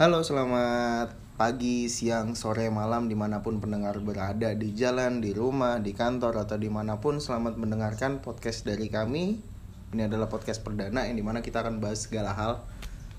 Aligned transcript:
Halo, 0.00 0.24
selamat 0.24 1.12
pagi, 1.36 1.84
siang, 1.92 2.32
sore, 2.32 2.72
malam 2.72 3.04
di 3.04 3.12
mana 3.12 3.44
pun 3.44 3.60
pendengar 3.60 4.00
berada 4.00 4.56
di 4.56 4.72
jalan, 4.72 5.20
di 5.20 5.36
rumah, 5.36 5.76
di 5.76 5.92
kantor 5.92 6.40
atau 6.40 6.56
di 6.56 6.72
mana 6.72 7.04
pun 7.04 7.20
selamat 7.20 7.60
mendengarkan 7.60 8.24
podcast 8.24 8.64
dari 8.64 8.88
kami. 8.88 9.44
Ini 9.92 10.08
adalah 10.08 10.32
podcast 10.32 10.64
perdana 10.64 11.04
yang 11.04 11.20
di 11.20 11.24
mana 11.28 11.44
kita 11.44 11.60
akan 11.60 11.84
bahas 11.84 12.08
segala 12.08 12.32
hal 12.32 12.64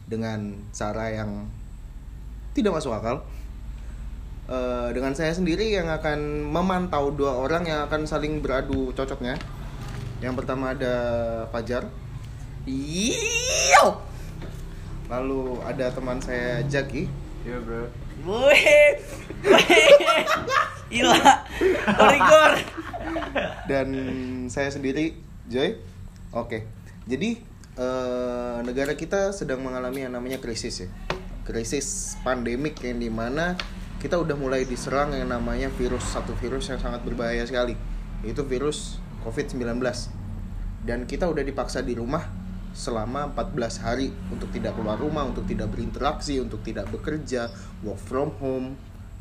dengan 0.10 0.58
cara 0.74 1.14
yang 1.14 1.54
tidak 2.58 2.74
masuk 2.74 2.98
akal. 2.98 3.30
Eh, 4.50 4.90
dengan 4.98 5.14
saya 5.14 5.38
sendiri 5.38 5.70
yang 5.70 5.86
akan 5.86 6.50
memantau 6.50 7.14
dua 7.14 7.38
orang 7.38 7.70
yang 7.70 7.86
akan 7.86 8.10
saling 8.10 8.42
beradu 8.42 8.90
cocoknya. 8.98 9.38
Yang 10.18 10.34
pertama 10.34 10.74
ada 10.74 10.98
Fajar, 11.54 11.86
Iyo. 12.66 14.11
Lalu 15.12 15.60
ada 15.68 15.92
teman 15.92 16.24
saya 16.24 16.64
Jaki. 16.64 17.12
Iya 17.44 17.60
bro. 17.60 17.92
Wih. 18.24 18.64
Gila. 20.92 21.20
Korigor. 22.00 22.54
dan 23.68 23.88
saya 24.48 24.72
sendiri 24.72 25.20
Joy. 25.52 25.76
Oke. 26.32 26.64
Jadi 27.12 27.44
eh, 27.76 28.58
negara 28.64 28.96
kita 28.96 29.36
sedang 29.36 29.60
mengalami 29.60 30.08
yang 30.08 30.16
namanya 30.16 30.40
krisis 30.40 30.88
ya. 30.88 30.90
Krisis 31.44 32.16
pandemik 32.24 32.80
yang 32.80 33.04
di 33.04 33.12
mana 33.12 33.60
kita 34.00 34.16
udah 34.16 34.40
mulai 34.40 34.64
diserang 34.64 35.12
yang 35.12 35.28
namanya 35.28 35.68
virus 35.76 36.08
satu 36.08 36.32
virus 36.40 36.72
yang 36.72 36.80
sangat 36.80 37.04
berbahaya 37.04 37.44
sekali. 37.44 37.76
Itu 38.24 38.48
virus 38.48 39.04
COVID-19. 39.28 39.60
Dan 40.88 41.04
kita 41.04 41.28
udah 41.28 41.44
dipaksa 41.44 41.84
di 41.84 42.00
rumah 42.00 42.41
selama 42.72 43.28
14 43.36 43.84
hari 43.84 44.08
untuk 44.32 44.48
tidak 44.56 44.76
keluar 44.80 44.96
rumah, 44.96 45.28
untuk 45.28 45.44
tidak 45.44 45.72
berinteraksi, 45.72 46.40
untuk 46.40 46.64
tidak 46.64 46.88
bekerja, 46.88 47.52
work 47.84 48.00
from 48.00 48.32
home, 48.40 48.68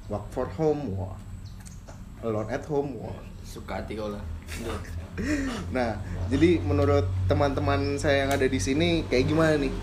work 0.06 0.26
for 0.30 0.46
home, 0.54 0.94
wah. 0.94 1.14
alone 2.22 2.50
at 2.52 2.62
home, 2.66 2.94
wah. 3.00 3.16
Suka 3.42 3.82
hati 3.82 3.98
kau 3.98 4.10
lah. 4.10 4.22
Nah, 5.76 6.00
jadi 6.32 6.62
menurut 6.64 7.04
teman-teman 7.28 8.00
saya 8.00 8.24
yang 8.24 8.32
ada 8.32 8.46
di 8.48 8.56
sini 8.56 9.04
kayak 9.04 9.28
gimana 9.28 9.54
nih? 9.60 9.74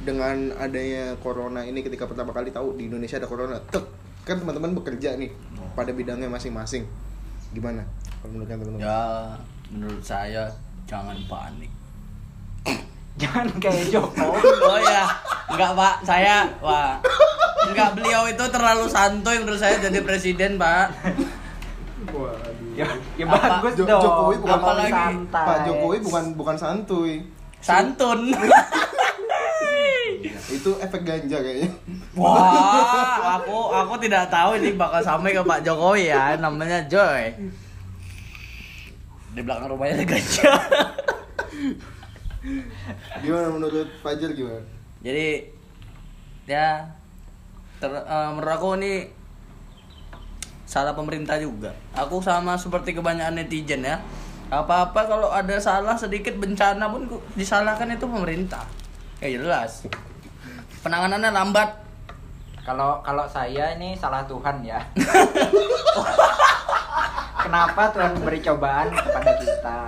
Dengan 0.00 0.56
adanya 0.56 1.12
corona 1.20 1.60
ini 1.60 1.84
ketika 1.84 2.08
pertama 2.08 2.32
kali 2.32 2.48
tahu 2.48 2.72
di 2.80 2.88
Indonesia 2.88 3.20
ada 3.20 3.28
corona, 3.28 3.60
tek, 3.68 3.84
kan 4.24 4.40
teman-teman 4.40 4.72
bekerja 4.80 5.12
nih 5.20 5.28
pada 5.76 5.92
bidangnya 5.92 6.32
masing-masing. 6.32 6.88
Gimana? 7.52 7.84
Kalau 8.22 8.32
menurut 8.32 8.48
teman-teman? 8.48 8.80
Ya, 8.80 9.36
menurut 9.68 10.00
saya 10.00 10.48
jangan 10.88 11.20
panik. 11.28 11.68
Jangan 13.18 13.46
kayak 13.58 13.90
Jokowi. 13.90 14.40
Oh 14.62 14.78
ya, 14.78 15.04
enggak 15.50 15.72
Pak, 15.74 15.94
saya 16.02 16.46
Pak. 16.58 17.02
Enggak 17.66 17.90
beliau 17.94 18.22
itu 18.26 18.44
terlalu 18.48 18.86
santuy 18.86 19.36
menurut 19.38 19.58
saya 19.58 19.76
jadi 19.78 20.00
presiden, 20.00 20.54
Pak. 20.54 20.94
Ya, 22.72 22.86
ya 23.18 23.24
Apa? 23.26 23.60
bagus 23.60 23.74
Jo- 23.76 23.84
dong. 23.84 24.02
Jokowi 24.02 24.36
bukan 24.40 24.56
Apalagi 24.56 24.92
santai. 24.94 25.46
Pak 25.46 25.58
Jokowi 25.66 25.96
bukan 26.00 26.24
bukan 26.34 26.56
santuy. 26.56 27.12
Santun. 27.60 28.20
Itu 30.50 30.76
efek 30.82 31.06
ganja 31.06 31.38
kayaknya. 31.38 31.70
Wah, 32.12 32.34
aku 33.38 33.70
aku 33.70 33.94
tidak 34.02 34.26
tahu 34.28 34.58
ini 34.58 34.74
bakal 34.74 34.98
sampai 35.00 35.30
ke 35.30 35.42
Pak 35.42 35.62
Jokowi 35.62 36.10
ya, 36.10 36.34
namanya 36.36 36.82
Joy. 36.88 37.30
Di 39.30 39.40
belakang 39.40 39.70
rumahnya 39.70 40.02
ada 40.02 40.06
gajah. 40.08 40.58
Gimana 43.20 43.52
menurut 43.52 43.88
Fajar 44.00 44.32
gimana? 44.32 44.64
Jadi 45.04 45.44
ya 46.48 46.88
ter, 47.80 47.92
eh, 47.92 48.28
menurut 48.32 48.54
aku 48.56 48.68
ini 48.80 48.92
salah 50.64 50.96
pemerintah 50.96 51.36
juga. 51.36 51.76
Aku 51.92 52.24
sama 52.24 52.56
seperti 52.56 52.96
kebanyakan 52.96 53.42
netizen 53.42 53.84
ya. 53.84 54.00
Apa-apa 54.50 55.06
kalau 55.06 55.30
ada 55.30 55.60
salah 55.62 55.94
sedikit 55.94 56.34
bencana 56.40 56.90
pun 56.90 57.06
disalahkan 57.38 57.92
itu 57.92 58.06
pemerintah. 58.08 58.64
Ya 59.22 59.36
jelas. 59.36 59.86
Penanganannya 60.80 61.30
lambat. 61.30 61.70
Kalau 62.64 63.04
kalau 63.04 63.28
saya 63.28 63.76
ini 63.76 63.94
salah 63.94 64.24
Tuhan 64.24 64.64
ya. 64.64 64.80
Kenapa 67.44 67.90
Tuhan 67.90 68.20
memberi 68.20 68.38
cobaan 68.44 68.92
kepada 68.94 69.32
kita? 69.40 69.80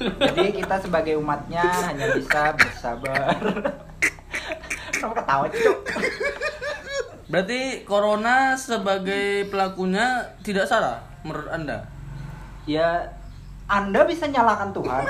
Jadi 0.00 0.44
kita 0.58 0.76
sebagai 0.82 1.14
umatnya 1.18 1.62
hanya 1.62 2.10
bisa 2.14 2.54
bersabar. 2.58 3.38
Kenapa 4.90 5.14
ketawa 5.22 5.46
cuk? 5.50 5.78
Berarti 7.30 7.82
corona 7.88 8.58
sebagai 8.58 9.48
pelakunya 9.48 10.34
tidak 10.44 10.66
salah 10.68 11.02
menurut 11.24 11.48
Anda? 11.50 11.88
Ya 12.68 13.14
Anda 13.70 14.04
bisa 14.04 14.28
nyalakan 14.28 14.76
Tuhan. 14.76 15.04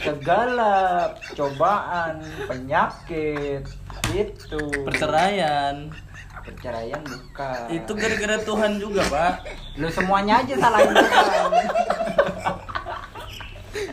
Segala 0.00 1.12
cobaan, 1.36 2.24
penyakit, 2.48 3.68
itu 4.16 4.62
Perceraian. 4.88 5.92
Perceraian 6.40 7.00
bukan. 7.00 7.60
Itu 7.68 7.92
gara-gara 7.94 8.36
Tuhan 8.38 8.72
juga, 8.76 9.02
Pak. 9.06 9.32
Lu 9.76 9.88
semuanya 9.88 10.40
aja 10.40 10.54
salahin 10.56 10.92
Tuhan. 10.92 11.50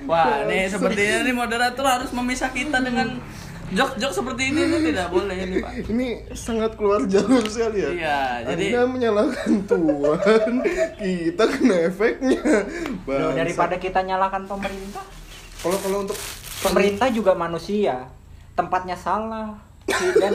Wah, 0.08 0.47
nih 0.47 0.72
sepertinya 0.72 1.18
nih 1.22 1.35
moderator 1.35 1.84
harus 1.84 2.09
memisah 2.09 2.50
kita 2.50 2.80
dengan 2.80 3.19
jok-jok 3.68 4.12
seperti 4.16 4.56
ini 4.56 4.63
ini 4.63 4.78
tidak 4.88 5.12
boleh 5.12 5.35
ini, 5.35 5.56
Pak. 5.59 5.72
Ini 5.91 6.08
sangat 6.31 6.80
keluar 6.80 7.03
jalur 7.03 7.44
sekali 7.44 7.84
ya. 7.84 7.90
Iya, 7.91 8.19
jadi- 8.47 8.72
Anda 8.72 8.81
menyalahkan 8.88 9.52
Tuhan, 9.68 10.52
kita 10.96 11.44
kena 11.52 11.75
efeknya. 11.91 12.40
Loh, 13.03 13.35
daripada 13.35 13.75
kita 13.75 14.00
nyalakan 14.02 14.47
pemerintah, 14.47 15.03
kalau 15.59 15.78
kalau 15.84 15.97
untuk 16.08 16.16
pemerintah 16.64 17.12
juga 17.12 17.35
manusia. 17.35 18.08
Tempatnya 18.58 18.97
salah 18.97 19.53
dan. 19.88 20.34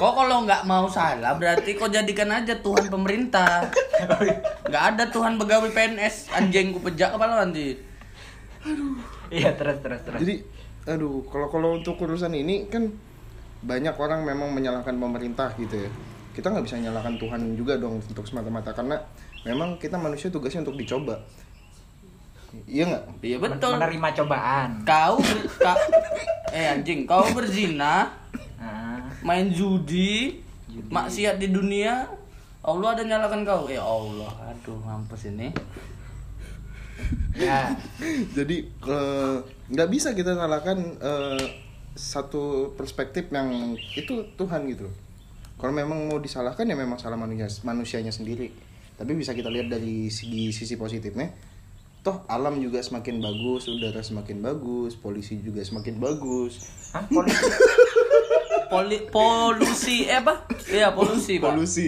Kok 0.00 0.12
kalau 0.16 0.36
nggak 0.48 0.64
mau 0.64 0.88
salah 0.88 1.36
berarti 1.36 1.76
kok 1.76 1.92
jadikan 1.92 2.32
aja 2.32 2.56
Tuhan 2.58 2.88
pemerintah. 2.88 3.68
Nggak 4.66 4.84
ada 4.96 5.04
Tuhan 5.12 5.36
pegawai 5.36 5.70
PNS 5.70 6.32
anjing 6.32 6.72
ku 6.72 6.80
pejak 6.80 7.12
kepala 7.12 7.44
nanti. 7.44 7.76
Iya 9.30 9.54
terus 9.54 9.78
terus 9.80 10.00
terus. 10.04 10.20
jadi 10.20 10.34
aduh 10.88 11.22
kalau 11.28 11.48
kalau 11.52 11.68
untuk 11.78 12.00
urusan 12.00 12.32
ini 12.34 12.66
kan 12.66 12.88
banyak 13.60 13.92
orang 14.00 14.24
memang 14.24 14.50
menyalahkan 14.50 14.96
pemerintah 14.96 15.52
gitu 15.60 15.86
ya 15.86 15.90
kita 16.32 16.48
nggak 16.48 16.64
bisa 16.64 16.76
nyalahkan 16.80 17.14
Tuhan 17.20 17.40
juga 17.54 17.76
dong 17.76 18.00
untuk 18.00 18.24
semata-mata 18.24 18.72
karena 18.72 18.96
memang 19.44 19.76
kita 19.76 20.00
manusia 20.00 20.32
tugasnya 20.32 20.64
untuk 20.64 20.80
dicoba 20.80 21.20
iya 22.64 22.84
nggak 22.84 23.02
Iya 23.20 23.36
Men- 23.36 23.56
betul. 23.56 23.72
Menerima 23.76 24.08
cobaan. 24.16 24.70
Kau 24.82 25.16
ber, 25.16 25.38
ka- 25.56 25.82
eh 26.50 26.66
anjing, 26.68 27.04
kau 27.04 27.22
berzina, 27.30 28.10
Nah, 28.56 29.00
main 29.20 29.48
judi, 29.48 30.36
Judi. 30.66 30.88
maksiat 30.88 31.36
di 31.36 31.48
dunia, 31.48 32.04
Allah 32.60 32.88
ada 32.92 33.02
nyalakan 33.02 33.42
kau. 33.42 33.64
Ya 33.66 33.80
Allah, 33.80 34.28
aduh 34.46 34.76
mampus 34.78 35.26
ini. 35.26 35.48
ya 37.32 37.72
jadi 38.30 38.56
eh, 38.68 39.36
nggak 39.66 39.88
bisa 39.88 40.12
kita 40.12 40.36
salahkan 40.36 40.76
eh, 41.00 41.44
satu 41.92 42.74
perspektif 42.74 43.28
yang 43.30 43.48
itu 43.94 44.20
Tuhan 44.36 44.68
gitu 44.68 44.84
loh. 44.84 44.96
kalau 45.56 45.72
memang 45.72 45.96
mau 46.06 46.16
disalahkan 46.16 46.62
ya 46.62 46.76
memang 46.76 46.96
salah 46.96 47.16
manusia 47.16 47.48
manusianya 47.62 48.12
sendiri 48.12 48.52
tapi 48.94 49.12
bisa 49.12 49.32
kita 49.32 49.48
lihat 49.48 49.68
dari 49.68 50.08
segi 50.08 50.48
sisi 50.50 50.76
positifnya 50.76 51.32
toh 52.00 52.24
alam 52.26 52.56
juga 52.56 52.80
semakin 52.80 53.18
bagus 53.18 53.68
udara 53.68 54.00
semakin 54.00 54.40
bagus 54.40 54.92
polisi 54.94 55.36
juga 55.38 55.60
semakin 55.60 55.96
bagus 55.96 56.64
Hah, 56.90 57.04
polisi. 57.06 57.44
Poli, 58.66 58.98
polusi 59.04 60.06
eh 60.06 60.16
apa? 60.16 60.46
Iya 60.64 60.90
polusi 60.90 61.36
pak. 61.36 61.50
polusi 61.50 61.86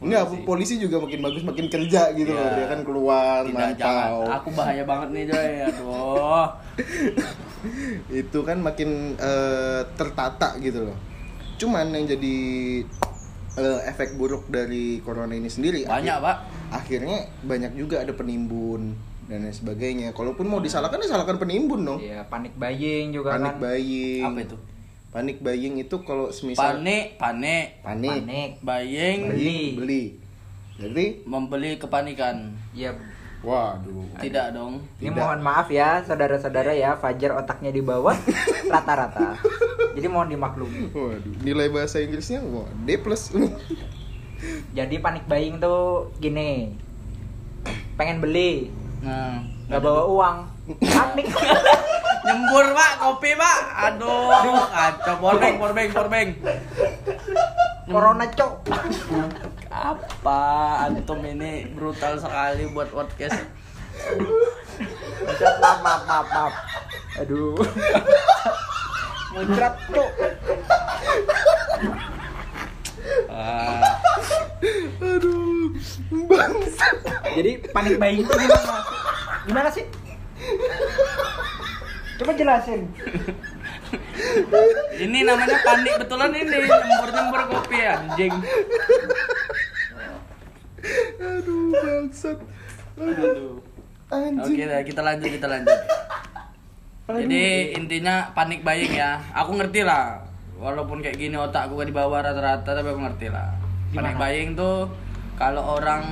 enggak 0.00 0.22
polisi 0.42 0.78
juga 0.78 0.96
makin 0.96 1.20
bagus 1.20 1.42
makin 1.42 1.66
kerja 1.66 2.14
gitu 2.14 2.30
loh 2.30 2.40
Iya. 2.40 2.56
dia 2.56 2.66
kan 2.68 2.80
keluar 2.80 3.40
Tidak 3.42 3.52
jangan. 3.76 3.76
mantau 3.76 4.16
Aku 4.32 4.48
bahaya 4.50 4.82
banget 4.82 5.08
nih 5.10 5.24
Joy. 5.26 5.50
Aduh. 5.62 6.46
itu 8.22 8.38
kan 8.40 8.58
makin 8.58 8.90
eh, 9.14 9.80
tertata 9.92 10.56
gitu 10.56 10.86
loh 10.86 10.96
cuman 11.56 11.92
yang 11.92 12.08
jadi 12.08 12.36
eh, 13.54 13.80
efek 13.84 14.16
buruk 14.16 14.48
dari 14.48 14.98
corona 15.00 15.34
ini 15.34 15.46
sendiri 15.46 15.84
Banyak 15.84 16.00
akhir- 16.08 16.24
pak. 16.24 16.36
akhirnya 16.72 17.18
banyak 17.42 17.72
juga 17.74 18.00
ada 18.00 18.14
penimbun 18.14 18.96
dan 19.30 19.38
lain 19.40 19.54
sebagainya 19.54 20.10
kalaupun 20.10 20.42
mau 20.44 20.58
disalahkan 20.58 20.98
ya 20.98 21.06
salahkan 21.08 21.38
penimbun 21.38 21.86
dong 21.86 22.02
Iya, 22.02 22.26
panik 22.26 22.50
buying 22.52 23.14
juga 23.14 23.30
panik 23.32 23.54
kan. 23.54 23.62
buying 23.62 24.24
Apa 24.26 24.40
itu? 24.42 24.56
panik 25.08 25.36
buying 25.38 25.74
itu 25.78 25.96
kalau 26.00 26.30
semisal 26.30 26.76
Panik, 26.76 27.14
panik, 27.14 27.78
panik, 27.80 28.10
Panik. 28.20 28.50
buying, 28.60 29.18
beli 29.28 29.62
beli 29.74 30.02
jadi 30.76 31.20
membeli 31.22 31.76
kepanikan. 31.76 32.56
Iya. 32.72 32.96
waduh 33.40 34.04
Tidak 34.16 34.52
dong. 34.52 34.80
Ini 34.96 35.08
Tidak. 35.08 35.16
mohon 35.16 35.40
maaf 35.40 35.68
ya 35.68 36.00
saudara-saudara 36.00 36.72
ya, 36.72 36.92
Fajar 36.94 37.36
otaknya 37.36 37.68
di 37.68 37.80
bawah 37.80 38.16
rata-rata. 38.72 39.36
Jadi 39.92 40.06
mohon 40.06 40.28
dimaklumi. 40.28 40.88
Waduh, 40.90 41.36
nilai 41.40 41.68
bahasa 41.68 42.00
Inggrisnya 42.00 42.40
wah, 42.42 42.64
D 42.80 42.96
plus. 42.96 43.28
Jadi 44.72 44.96
panik 44.98 45.24
buying 45.24 45.56
tuh 45.56 46.08
gini. 46.16 46.72
Pengen 47.94 48.20
beli, 48.20 48.72
Nah, 49.00 49.40
nggak 49.68 49.80
bawa 49.80 50.02
uang. 50.08 50.36
Panik. 50.80 51.26
nyembur 52.20 52.66
pak 52.76 52.92
kopi 53.00 53.30
pak 53.32 53.58
aduh 53.74 54.28
kacau 54.68 55.14
porbeng 55.18 55.56
porbeng 55.56 55.88
porbeng 55.88 56.28
Corona 57.90 58.22
cok. 58.30 58.70
apa 59.66 60.40
antum 60.86 61.18
ini 61.26 61.66
brutal 61.74 62.20
sekali 62.22 62.70
buat 62.70 62.92
podcast 62.92 63.40
Maaf, 65.60 65.78
maaf, 65.84 66.02
maaf, 66.08 66.26
maaf. 66.32 66.54
Aduh. 67.20 67.52
Muncrat 69.36 69.74
cok. 69.92 70.10
Ah. 73.28 73.89
Jadi 77.30 77.50
panik 77.70 77.94
buying 77.96 78.18
itu 78.26 78.32
gimana? 78.34 78.74
Gimana 79.46 79.68
sih? 79.70 79.84
Coba 82.18 82.32
jelasin. 82.34 82.90
ini 85.00 85.24
namanya 85.24 85.56
panik 85.64 85.94
betulan 85.98 86.30
ini 86.34 86.46
nyembur 86.46 87.10
nyembur 87.10 87.40
kopi 87.48 87.78
anjing 87.82 88.34
Aduh, 91.18 91.74
bangsat. 91.74 92.38
aduh 93.00 93.58
Anjing. 94.10 94.66
oke 94.66 94.78
kita 94.86 95.00
lanjut 95.02 95.30
kita 95.30 95.46
lanjut 95.50 95.78
jadi 97.10 97.44
intinya 97.74 98.30
panik 98.30 98.62
buying 98.62 98.94
ya 98.94 99.18
aku 99.34 99.58
ngerti 99.58 99.82
lah 99.82 100.22
walaupun 100.54 101.02
kayak 101.02 101.18
gini 101.18 101.34
otakku 101.34 101.74
gak 101.74 101.90
di 101.90 101.96
bawah 101.96 102.22
rata-rata 102.22 102.70
tapi 102.70 102.88
aku 102.90 103.00
ngerti 103.00 103.26
lah 103.32 103.56
panik 103.90 104.14
buying 104.14 104.54
tuh 104.54 104.86
kalau 105.40 105.80
orang 105.80 106.04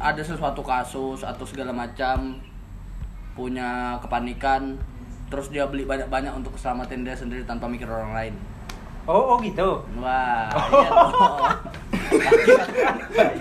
ada 0.00 0.18
sesuatu 0.18 0.64
kasus 0.64 1.20
atau 1.20 1.44
segala 1.44 1.68
macam 1.68 2.40
punya 3.30 4.00
kepanikan 4.00 4.80
terus 5.28 5.52
dia 5.52 5.68
beli 5.68 5.84
banyak-banyak 5.84 6.32
untuk 6.32 6.56
keselamatan 6.56 7.04
dia 7.04 7.12
sendiri 7.12 7.44
tanpa 7.44 7.68
mikir 7.68 7.84
orang 7.86 8.16
lain 8.16 8.34
Oh, 9.04 9.34
oh 9.34 9.38
gitu. 9.40 9.80
wah 9.96 10.48
iya 10.52 10.88
dong 10.88 11.12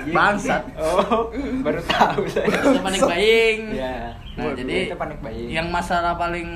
bangsat 0.15 0.63
Oh, 0.75 1.29
baru 1.61 1.79
tahu 1.81 2.23
saya. 2.25 2.47
itu 2.47 2.79
panik 2.79 3.01
buying 3.01 3.59
Ya. 3.75 4.11
nah 4.35 4.51
jadi 4.53 4.87
itu 4.87 4.95
panik 4.95 5.19
buying. 5.19 5.49
yang 5.49 5.67
masalah 5.69 6.15
paling 6.15 6.47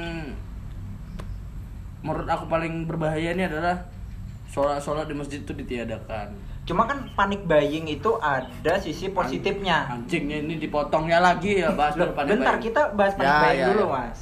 menurut 2.00 2.28
aku 2.28 2.48
paling 2.48 2.84
berbahaya 2.84 3.32
ini 3.32 3.44
adalah 3.44 3.76
sholat-sholat 4.46 5.08
di 5.08 5.16
masjid 5.16 5.40
itu 5.40 5.52
ditiadakan 5.52 6.32
Cuma 6.64 6.84
kan 6.84 7.12
panik 7.12 7.44
buying 7.44 7.86
itu 7.88 8.12
ada 8.18 8.74
sisi 8.78 9.10
positifnya. 9.10 9.84
anjingnya 9.90 10.40
ini 10.40 10.56
dipotongnya 10.58 11.20
lagi 11.20 11.60
ya 11.60 11.72
bahas 11.72 11.94
Loh, 11.94 12.08
dulu 12.08 12.16
panik 12.16 12.30
bentar 12.34 12.54
buying. 12.54 12.64
kita 12.64 12.82
bahas 12.94 13.14
panik 13.14 13.28
Ya, 13.28 13.40
buying 13.42 13.60
ya, 13.60 13.68
dulu, 13.70 13.84
ya. 13.84 13.92
Mas. 13.94 14.20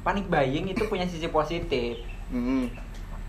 Panik 0.00 0.26
buying 0.26 0.66
itu 0.66 0.82
punya 0.84 1.04
sisi 1.04 1.26
positif. 1.26 1.92
Mm-mm. 2.28 2.68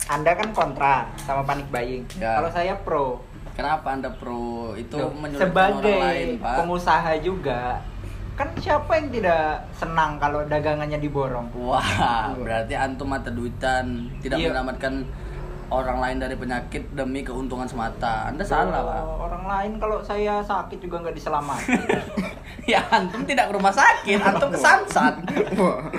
Anda 0.06 0.32
kan 0.34 0.52
kontra 0.52 0.96
sama 1.18 1.42
panik 1.42 1.68
buying. 1.68 2.04
Ya. 2.14 2.36
Kalau 2.36 2.50
saya 2.50 2.76
pro. 2.78 3.24
kenapa 3.52 3.92
anda 3.92 4.08
pro 4.10 4.72
itu 4.74 4.96
Loh, 4.96 5.12
menyulitkan 5.14 5.44
sebagai 5.46 5.92
orang 5.92 6.08
lain 6.08 6.28
pak 6.40 6.56
pengusaha 6.56 7.12
juga 7.20 7.84
kan 8.32 8.48
siapa 8.56 8.92
yang 8.96 9.08
tidak 9.12 9.44
senang 9.74 10.16
kalau 10.18 10.48
dagangannya 10.48 10.96
diborong 10.98 11.52
wah 11.54 11.84
berarti 12.34 12.74
antum 12.74 13.12
mata 13.12 13.28
duitan 13.28 14.08
tidak 14.18 14.40
Iya. 14.40 14.48
menyelamatkan 14.50 15.04
orang 15.72 15.98
lain 16.04 16.18
dari 16.20 16.36
penyakit 16.36 16.92
demi 16.92 17.24
keuntungan 17.24 17.66
semata. 17.66 18.28
Anda 18.28 18.44
salah 18.44 18.84
pak. 18.84 19.02
Oh, 19.08 19.32
orang 19.32 19.44
lain 19.48 19.72
kalau 19.80 20.04
saya 20.04 20.44
sakit 20.44 20.84
juga 20.84 21.00
nggak 21.00 21.16
diselamatkan 21.16 21.80
ya 22.72 22.84
antum 22.92 23.24
tidak 23.24 23.50
ke 23.50 23.54
rumah 23.56 23.72
sakit 23.72 24.20
antum 24.20 24.52
ke 24.52 24.60
samsat. 24.60 25.16
Wah. 25.58 25.88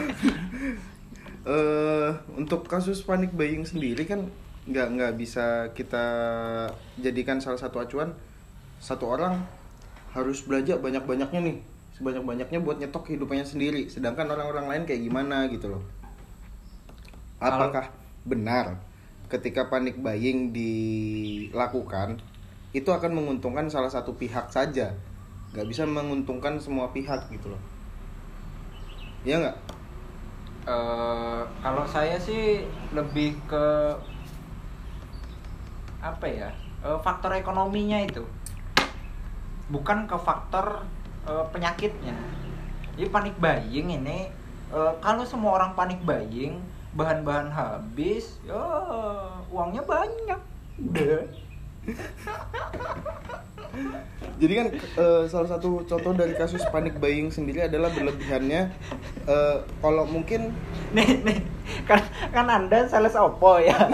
Eh, 1.42 2.10
untuk 2.38 2.70
kasus 2.70 3.02
panik 3.02 3.34
buying 3.34 3.66
sendiri 3.66 4.06
kan 4.06 4.30
nggak 4.62 4.94
nggak 4.94 5.12
bisa 5.18 5.74
kita 5.74 6.06
jadikan 7.02 7.42
salah 7.42 7.58
satu 7.58 7.82
acuan. 7.82 8.14
Satu 8.78 9.10
orang 9.10 9.42
harus 10.14 10.38
belanja 10.46 10.78
banyak 10.78 11.02
banyaknya 11.02 11.40
nih 11.42 11.58
sebanyak 11.98 12.22
banyaknya 12.22 12.62
buat 12.62 12.78
nyetok 12.78 13.10
kehidupannya 13.10 13.42
sendiri. 13.42 13.90
Sedangkan 13.90 14.30
orang-orang 14.30 14.70
lain 14.70 14.82
kayak 14.86 15.02
gimana 15.02 15.50
gitu 15.50 15.66
loh. 15.66 15.82
Apakah 17.42 17.90
benar 18.22 18.78
ketika 19.32 19.72
panik 19.72 19.96
buying 19.96 20.52
dilakukan 20.52 22.20
itu 22.76 22.88
akan 22.92 23.16
menguntungkan 23.16 23.64
salah 23.72 23.88
satu 23.88 24.12
pihak 24.12 24.52
saja. 24.52 24.92
Nggak 25.56 25.68
bisa 25.72 25.88
menguntungkan 25.88 26.60
semua 26.60 26.92
pihak 26.92 27.32
gitu 27.32 27.56
loh. 27.56 27.62
Iya 29.24 29.40
nggak? 29.40 29.58
Eh, 30.68 31.42
kalau 31.64 31.84
saya 31.88 32.20
sih 32.20 32.68
lebih 32.92 33.40
ke 33.48 33.64
apa 36.04 36.26
ya? 36.28 36.52
Eh, 36.84 36.98
faktor 37.00 37.32
ekonominya 37.32 38.04
itu. 38.04 38.24
Bukan 39.72 40.04
ke 40.04 40.16
faktor 40.20 40.84
eh, 41.24 41.44
penyakitnya. 41.52 42.16
Jadi 43.00 43.08
panik 43.08 43.36
buying 43.40 43.88
ini 43.96 44.28
eh, 44.72 44.92
kalau 45.00 45.24
semua 45.24 45.56
orang 45.56 45.72
panik 45.72 46.00
buying 46.04 46.60
bahan-bahan 46.92 47.48
habis 47.48 48.36
ya 48.44 48.60
uangnya 49.48 49.82
banyak. 49.82 50.40
Udah. 50.78 51.24
Jadi 54.38 54.52
kan 54.52 54.68
eh, 54.74 55.22
salah 55.26 55.48
satu 55.48 55.82
contoh 55.82 56.12
dari 56.12 56.34
kasus 56.34 56.60
panik 56.68 56.98
buying 56.98 57.30
sendiri 57.30 57.64
adalah 57.64 57.88
berlebihannya 57.88 58.68
eh, 59.24 59.56
kalau 59.80 60.04
mungkin 60.04 60.52
nih 60.92 61.08
nih. 61.22 61.38
Kan 61.86 62.02
kan 62.30 62.46
anda 62.46 62.84
sales 62.86 63.14
Oppo 63.14 63.56
ya. 63.56 63.74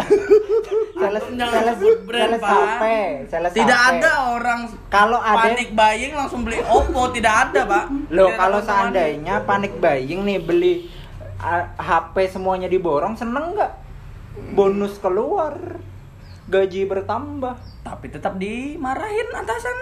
Sales 0.98 1.22
sales 1.30 1.78
sales. 1.78 2.42
HP 2.42 2.82
sales 3.30 3.54
tidak 3.54 3.78
HP. 3.78 4.02
ada 4.02 4.34
orang 4.34 4.66
Kalau 4.90 5.22
ada- 5.22 5.46
panik 5.46 5.70
buying 5.70 6.10
langsung 6.10 6.42
beli 6.42 6.58
Oppo 6.66 7.14
tidak 7.14 7.48
ada 7.48 7.60
pak. 7.62 7.84
Loh, 8.10 8.26
Tidak 8.26 8.34
kalau 8.34 8.58
seandainya 8.58 9.46
panik 9.46 9.78
buying 9.78 10.26
nih 10.26 10.42
beli 10.42 10.90
HP 11.38 12.14
semuanya 12.28 12.66
diborong, 12.66 13.14
seneng 13.14 13.54
nggak? 13.54 13.72
Bonus 14.54 14.98
keluar, 14.98 15.54
gaji 16.46 16.84
bertambah. 16.84 17.56
tapi 17.78 18.12
tetap 18.12 18.36
dimarahin 18.36 19.32
atasan 19.32 19.72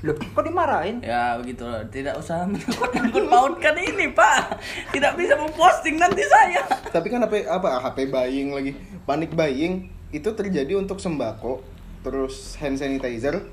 Loh, 0.00 0.16
kok 0.16 0.40
dimarahin? 0.40 1.04
ya 1.04 1.36
begitu 1.36 1.60
loh. 1.60 1.84
tidak 1.92 2.16
usah 2.16 2.48
menyangkut 2.48 3.28
pautkan 3.28 3.76
ini 3.76 4.08
pak 4.08 4.56
tidak 4.88 5.12
bisa 5.20 5.36
memposting 5.36 6.00
nanti 6.00 6.24
saya 6.24 6.64
tapi 6.88 7.12
kan 7.12 7.20
HP 7.20 7.44
apa 7.44 7.84
HP 7.84 8.08
buying 8.08 8.56
lagi 8.56 8.72
panik 9.04 9.36
buying 9.36 9.92
itu 10.08 10.32
terjadi 10.32 10.72
untuk 10.80 11.04
sembako 11.04 11.60
terus 12.00 12.56
hand 12.56 12.80
sanitizer 12.80 13.44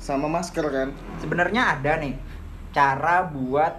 sama 0.00 0.32
masker 0.32 0.64
kan 0.64 0.88
Sebenarnya 1.20 1.76
ada 1.76 2.00
nih 2.00 2.16
cara 2.72 3.28
buat 3.28 3.76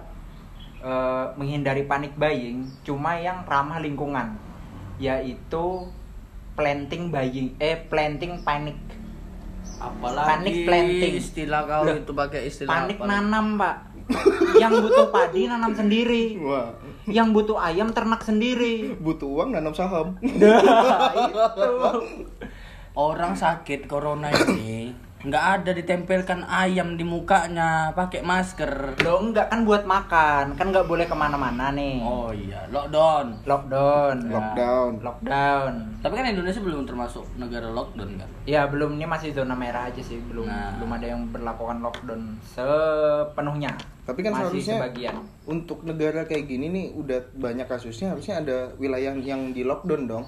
eh, 0.84 1.26
menghindari 1.34 1.84
panik 1.84 2.12
buying, 2.14 2.68
cuma 2.82 3.16
yang 3.16 3.40
ramah 3.42 3.78
lingkungan, 3.78 4.36
yaitu 4.96 5.88
planting 6.54 7.08
buying, 7.08 7.56
eh 7.58 7.80
planting 7.82 8.38
panic. 8.40 8.76
apalagi 9.74 10.28
Panik 10.30 10.56
planting. 10.62 11.12
istilah 11.14 11.64
kau 11.64 11.82
Loh, 11.82 11.96
itu 11.98 12.12
pakai 12.12 12.40
istilah 12.46 12.70
Panik 12.70 12.96
apa? 12.96 13.06
nanam, 13.06 13.56
Pak. 13.56 13.76
yang 14.54 14.72
butuh 14.74 15.08
padi 15.08 15.44
nanam 15.44 15.72
sendiri. 15.72 16.36
wah 16.38 16.68
Yang 17.06 17.28
butuh 17.32 17.56
ayam 17.58 17.88
ternak 17.90 18.20
sendiri. 18.20 18.92
butuh 18.94 19.24
uang 19.26 19.50
nanam 19.50 19.72
saham 19.72 20.12
Nah, 20.20 21.10
itu. 21.26 21.68
orang 22.94 23.34
sakit 23.34 23.84
corona 23.84 24.30
ini 24.30 24.92
nggak 25.24 25.44
ada 25.56 25.70
ditempelkan 25.72 26.44
ayam 26.44 27.00
di 27.00 27.04
mukanya 27.04 27.88
pakai 27.96 28.20
masker 28.20 29.00
Loh 29.00 29.24
enggak 29.24 29.48
kan 29.48 29.64
buat 29.64 29.88
makan, 29.88 30.52
kan 30.52 30.68
nggak 30.68 30.84
boleh 30.84 31.08
ke 31.08 31.16
mana-mana 31.16 31.72
nih. 31.72 31.96
oh 32.04 32.28
iya 32.28 32.68
lockdown 32.68 33.32
Lockdown. 33.48 34.28
lockdown 34.28 34.92
Lockdown. 35.00 35.72
tapi 36.04 36.12
kan 36.12 36.28
Indonesia 36.28 36.60
belum 36.60 36.84
termasuk 36.84 37.24
negara 37.40 37.72
lockdown 37.72 38.20
kan 38.20 38.28
Ya 38.44 38.68
belum 38.68 39.00
ini 39.00 39.08
masih 39.08 39.32
zona 39.32 39.56
merah 39.56 39.88
aja 39.88 40.04
sih, 40.04 40.20
belum 40.28 40.44
Nah. 40.44 40.76
belum 40.76 40.90
ada 40.92 41.06
yang 41.16 41.24
berlakukan 41.32 41.80
lockdown 41.80 42.22
sepenuhnya. 42.44 43.72
tapi 44.04 44.20
kan 44.20 44.36
masih 44.36 44.60
seharusnya 44.60 44.76
sebagian. 44.84 45.16
untuk 45.48 45.88
negara 45.88 46.28
kayak 46.28 46.44
gini 46.44 46.68
nih 46.68 46.86
udah 46.92 47.24
banyak 47.40 47.64
kasusnya 47.64 48.12
harusnya 48.12 48.44
ada 48.44 48.68
wilayah 48.76 49.16
yang 49.16 49.56
di 49.56 49.64
lockdown 49.64 50.04
dong 50.04 50.24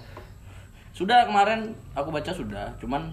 sudah 0.96 1.28
kemarin 1.28 1.76
aku 1.92 2.08
baca 2.08 2.32
sudah 2.32 2.72
cuman 2.80 3.12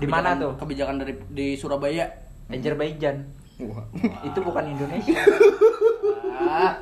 Di 0.00 0.06
mana 0.08 0.32
tuh? 0.34 0.56
kebijakan 0.56 0.96
dari 0.98 1.14
di 1.28 1.54
Surabaya 1.54 2.08
Azerbaijan. 2.48 3.20
wah 3.60 3.84
Itu 4.24 4.40
bukan 4.40 4.64
Indonesia. 4.66 5.20
ah, 6.34 6.72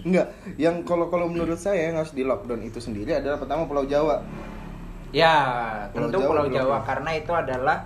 Enggak, 0.00 0.32
yang 0.56 0.80
kalau 0.82 1.10
kalau 1.10 1.26
menurut 1.26 1.58
saya 1.58 1.90
yang 1.90 1.98
harus 1.98 2.10
di 2.10 2.22
lockdown 2.22 2.62
itu 2.62 2.78
sendiri 2.78 3.10
adalah 3.12 3.36
pertama 3.36 3.66
Pulau 3.66 3.84
Jawa. 3.84 4.22
Ya, 5.10 5.34
Pulau 5.90 6.08
tentu 6.08 6.16
Jawa 6.16 6.28
Pulau 6.30 6.46
Jawa 6.48 6.76
ya? 6.78 6.86
karena 6.86 7.10
itu 7.12 7.32
adalah 7.34 7.76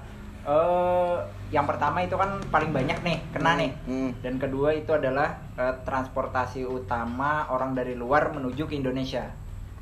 eh 0.44 1.16
yang 1.48 1.64
pertama 1.64 2.04
itu 2.04 2.14
kan 2.14 2.36
paling 2.52 2.70
banyak 2.70 2.98
nih 3.00 3.18
kena 3.32 3.50
Hmm, 3.50 3.60
nih. 3.64 3.70
hmm. 3.88 4.10
Dan 4.20 4.34
kedua 4.36 4.68
itu 4.72 4.90
adalah 4.92 5.40
eh, 5.56 5.74
transportasi 5.82 6.62
utama 6.62 7.48
orang 7.48 7.72
dari 7.72 7.96
luar 7.96 8.30
menuju 8.30 8.68
ke 8.68 8.76
Indonesia. 8.76 9.24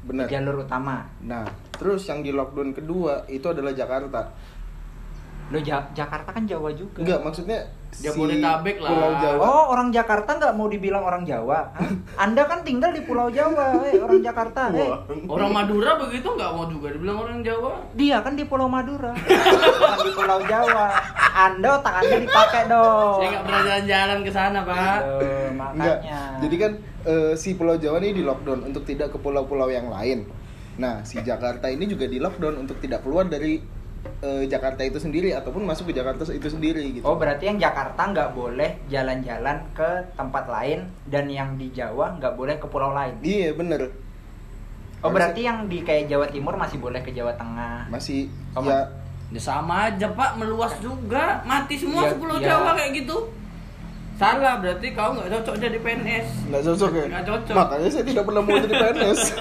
Benar. 0.02 0.30
Jalur 0.30 0.62
utama. 0.62 1.02
Nah, 1.20 1.46
terus 1.74 2.06
yang 2.06 2.22
di 2.22 2.30
lockdown 2.30 2.70
kedua 2.72 3.26
itu 3.26 3.44
adalah 3.44 3.74
Jakarta. 3.74 4.30
Lo 5.52 5.58
Ja- 5.60 5.84
Jakarta 5.92 6.32
kan 6.32 6.42
Jawa 6.42 6.72
juga. 6.72 7.04
Enggak, 7.04 7.20
maksudnya 7.20 7.60
Jabodetabek 7.92 8.80
lah. 8.80 8.88
Pulau 8.88 9.12
Jawa. 9.20 9.40
Oh, 9.42 9.64
orang 9.68 9.92
Jakarta 9.92 10.30
nggak 10.32 10.56
mau 10.56 10.64
dibilang 10.64 11.04
orang 11.04 11.22
Jawa. 11.22 11.76
Hah? 11.76 11.92
Anda 12.18 12.48
kan 12.48 12.64
tinggal 12.64 12.88
di 12.88 13.04
Pulau 13.04 13.28
Jawa, 13.28 13.84
eh, 13.84 14.00
orang 14.00 14.24
Jakarta. 14.24 14.72
Eh. 14.72 14.88
Orang 15.28 15.52
Madura 15.52 16.00
begitu 16.00 16.24
nggak 16.24 16.50
mau 16.50 16.64
juga 16.66 16.88
dibilang 16.88 17.20
orang 17.20 17.44
Jawa. 17.44 17.84
Dia 17.92 18.24
kan 18.24 18.32
di 18.32 18.48
Pulau 18.48 18.64
Madura, 18.64 19.12
bukan 19.76 19.98
di 20.00 20.12
Pulau 20.16 20.40
Jawa. 20.42 20.88
Anda 21.32 21.68
otak 21.76 21.94
Anda 22.00 22.16
dipakai 22.18 22.62
dong. 22.66 23.20
Saya 23.20 23.28
nggak 23.28 23.44
pernah 23.44 23.62
jalan-jalan 23.62 24.18
ke 24.24 24.30
sana, 24.32 24.58
Pak. 24.64 24.80
Aduh, 24.80 25.20
Enggak. 25.20 25.52
makanya. 25.52 26.20
Jadi 26.40 26.56
kan 26.56 26.72
eh, 27.04 27.32
si 27.36 27.48
Pulau 27.52 27.76
Jawa 27.76 28.00
ini 28.00 28.16
di 28.16 28.22
lockdown 28.24 28.64
untuk 28.64 28.88
tidak 28.88 29.12
ke 29.12 29.20
pulau-pulau 29.20 29.68
yang 29.68 29.92
lain. 29.92 30.24
Nah, 30.72 31.04
si 31.04 31.20
Jakarta 31.20 31.68
ini 31.68 31.84
juga 31.84 32.08
di 32.08 32.16
lockdown 32.16 32.56
untuk 32.56 32.80
tidak 32.80 33.04
keluar 33.04 33.28
dari 33.28 33.60
eh, 34.22 34.44
Jakarta 34.46 34.82
itu 34.82 34.98
sendiri 34.98 35.34
ataupun 35.34 35.62
masuk 35.62 35.90
ke 35.90 35.98
Jakarta 35.98 36.26
itu 36.28 36.48
sendiri 36.48 36.82
gitu. 36.98 37.04
Oh 37.06 37.18
berarti 37.18 37.50
yang 37.50 37.58
Jakarta 37.58 37.98
nggak 38.10 38.30
boleh 38.34 38.78
jalan-jalan 38.86 39.62
ke 39.74 39.90
tempat 40.14 40.44
lain 40.46 40.86
dan 41.10 41.26
yang 41.26 41.54
di 41.58 41.70
Jawa 41.70 42.14
nggak 42.18 42.34
boleh 42.34 42.54
ke 42.58 42.66
pulau 42.66 42.94
lain. 42.94 43.18
Iya, 43.22 43.54
bener. 43.54 43.90
Oh 45.02 45.10
berarti 45.10 45.42
yang 45.42 45.66
di 45.66 45.82
kayak 45.82 46.06
Jawa 46.06 46.30
Timur 46.30 46.54
masih 46.54 46.78
boleh 46.78 47.02
ke 47.02 47.10
Jawa 47.10 47.34
Tengah. 47.34 47.90
masih 47.90 48.30
Oh, 48.54 48.62
ya 48.62 48.86
Ya 49.32 49.40
sama 49.40 49.88
aja, 49.88 50.12
Pak, 50.12 50.36
meluas 50.36 50.76
juga. 50.84 51.40
Mati 51.48 51.80
semua 51.80 52.04
Iya, 52.04 52.10
sepulau 52.12 52.36
iya. 52.36 52.52
Jawa 52.52 52.76
kayak 52.76 52.92
gitu. 53.00 53.16
Salah, 54.20 54.60
berarti 54.60 54.92
kau 54.92 55.16
nggak 55.16 55.32
cocok 55.40 55.56
jadi 55.56 55.78
PNS. 55.80 56.52
nggak 56.52 56.62
cocok 56.68 56.90
ya. 56.92 57.06
Nggak 57.08 57.24
cocok. 57.32 57.56
Makanya 57.56 57.88
saya 57.88 58.04
tidak 58.04 58.24
pernah 58.28 58.42
mau 58.44 58.60
jadi 58.60 58.74
PNS. 58.76 59.20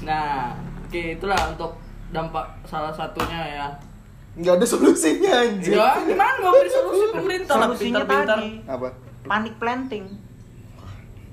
Nah, 0.00 0.56
oke 0.86 1.02
itulah 1.20 1.52
untuk 1.52 1.76
dampak 2.10 2.46
salah 2.64 2.90
satunya 2.90 3.40
ya. 3.50 3.66
Nggak 4.32 4.54
ada 4.56 4.66
solusinya 4.66 5.32
anjir. 5.40 5.74
Ya, 5.74 5.90
gimana 6.00 6.38
mau 6.38 6.54
beri 6.54 6.70
solusi 6.70 7.04
pemerintah 7.10 7.54
Solusinya 7.56 8.02
tadi 8.06 8.62
Apa? 8.64 8.88
panik 9.22 9.54
planting. 9.58 10.04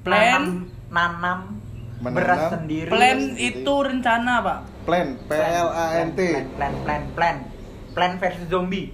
Plan, 0.01 0.23
nanam, 0.31 0.43
nanam 0.89 1.39
Menanam. 1.99 2.15
beras 2.15 2.41
sendiri. 2.49 2.89
plan 2.89 3.19
itu 3.35 3.73
rencana, 3.75 4.33
Pak. 4.39 4.59
Plan, 4.85 5.07
P 5.19 5.31
L 5.35 5.67
A 5.67 5.85
N 5.99 6.09
T. 6.13 6.19
Plan, 6.23 6.45
plan, 6.55 6.73
plan, 6.79 7.01
plan, 7.11 7.37
plan 7.91 8.11
versus 8.17 8.47
zombie. 8.47 8.93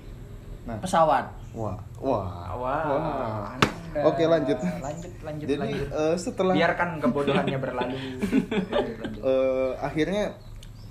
Nah, 0.64 0.80
Pesawat. 0.80 1.30
wah, 1.54 1.78
wah. 2.02 2.50
Wah. 2.56 3.54
Anda- 3.54 3.72
Oke, 4.04 4.26
lanjut. 4.26 4.58
Lanjut, 4.58 5.14
lanjut, 5.22 5.46
Jadi 5.46 5.60
lanjut. 5.62 5.88
eh, 5.88 6.16
setelah 6.18 6.54
Biarkan 6.58 6.90
kebodohannya 6.98 7.58
berlalu. 7.62 7.94
Lanjut, 7.94 8.58
lanjut. 8.74 9.22
eh, 9.22 9.72
akhirnya 9.78 10.24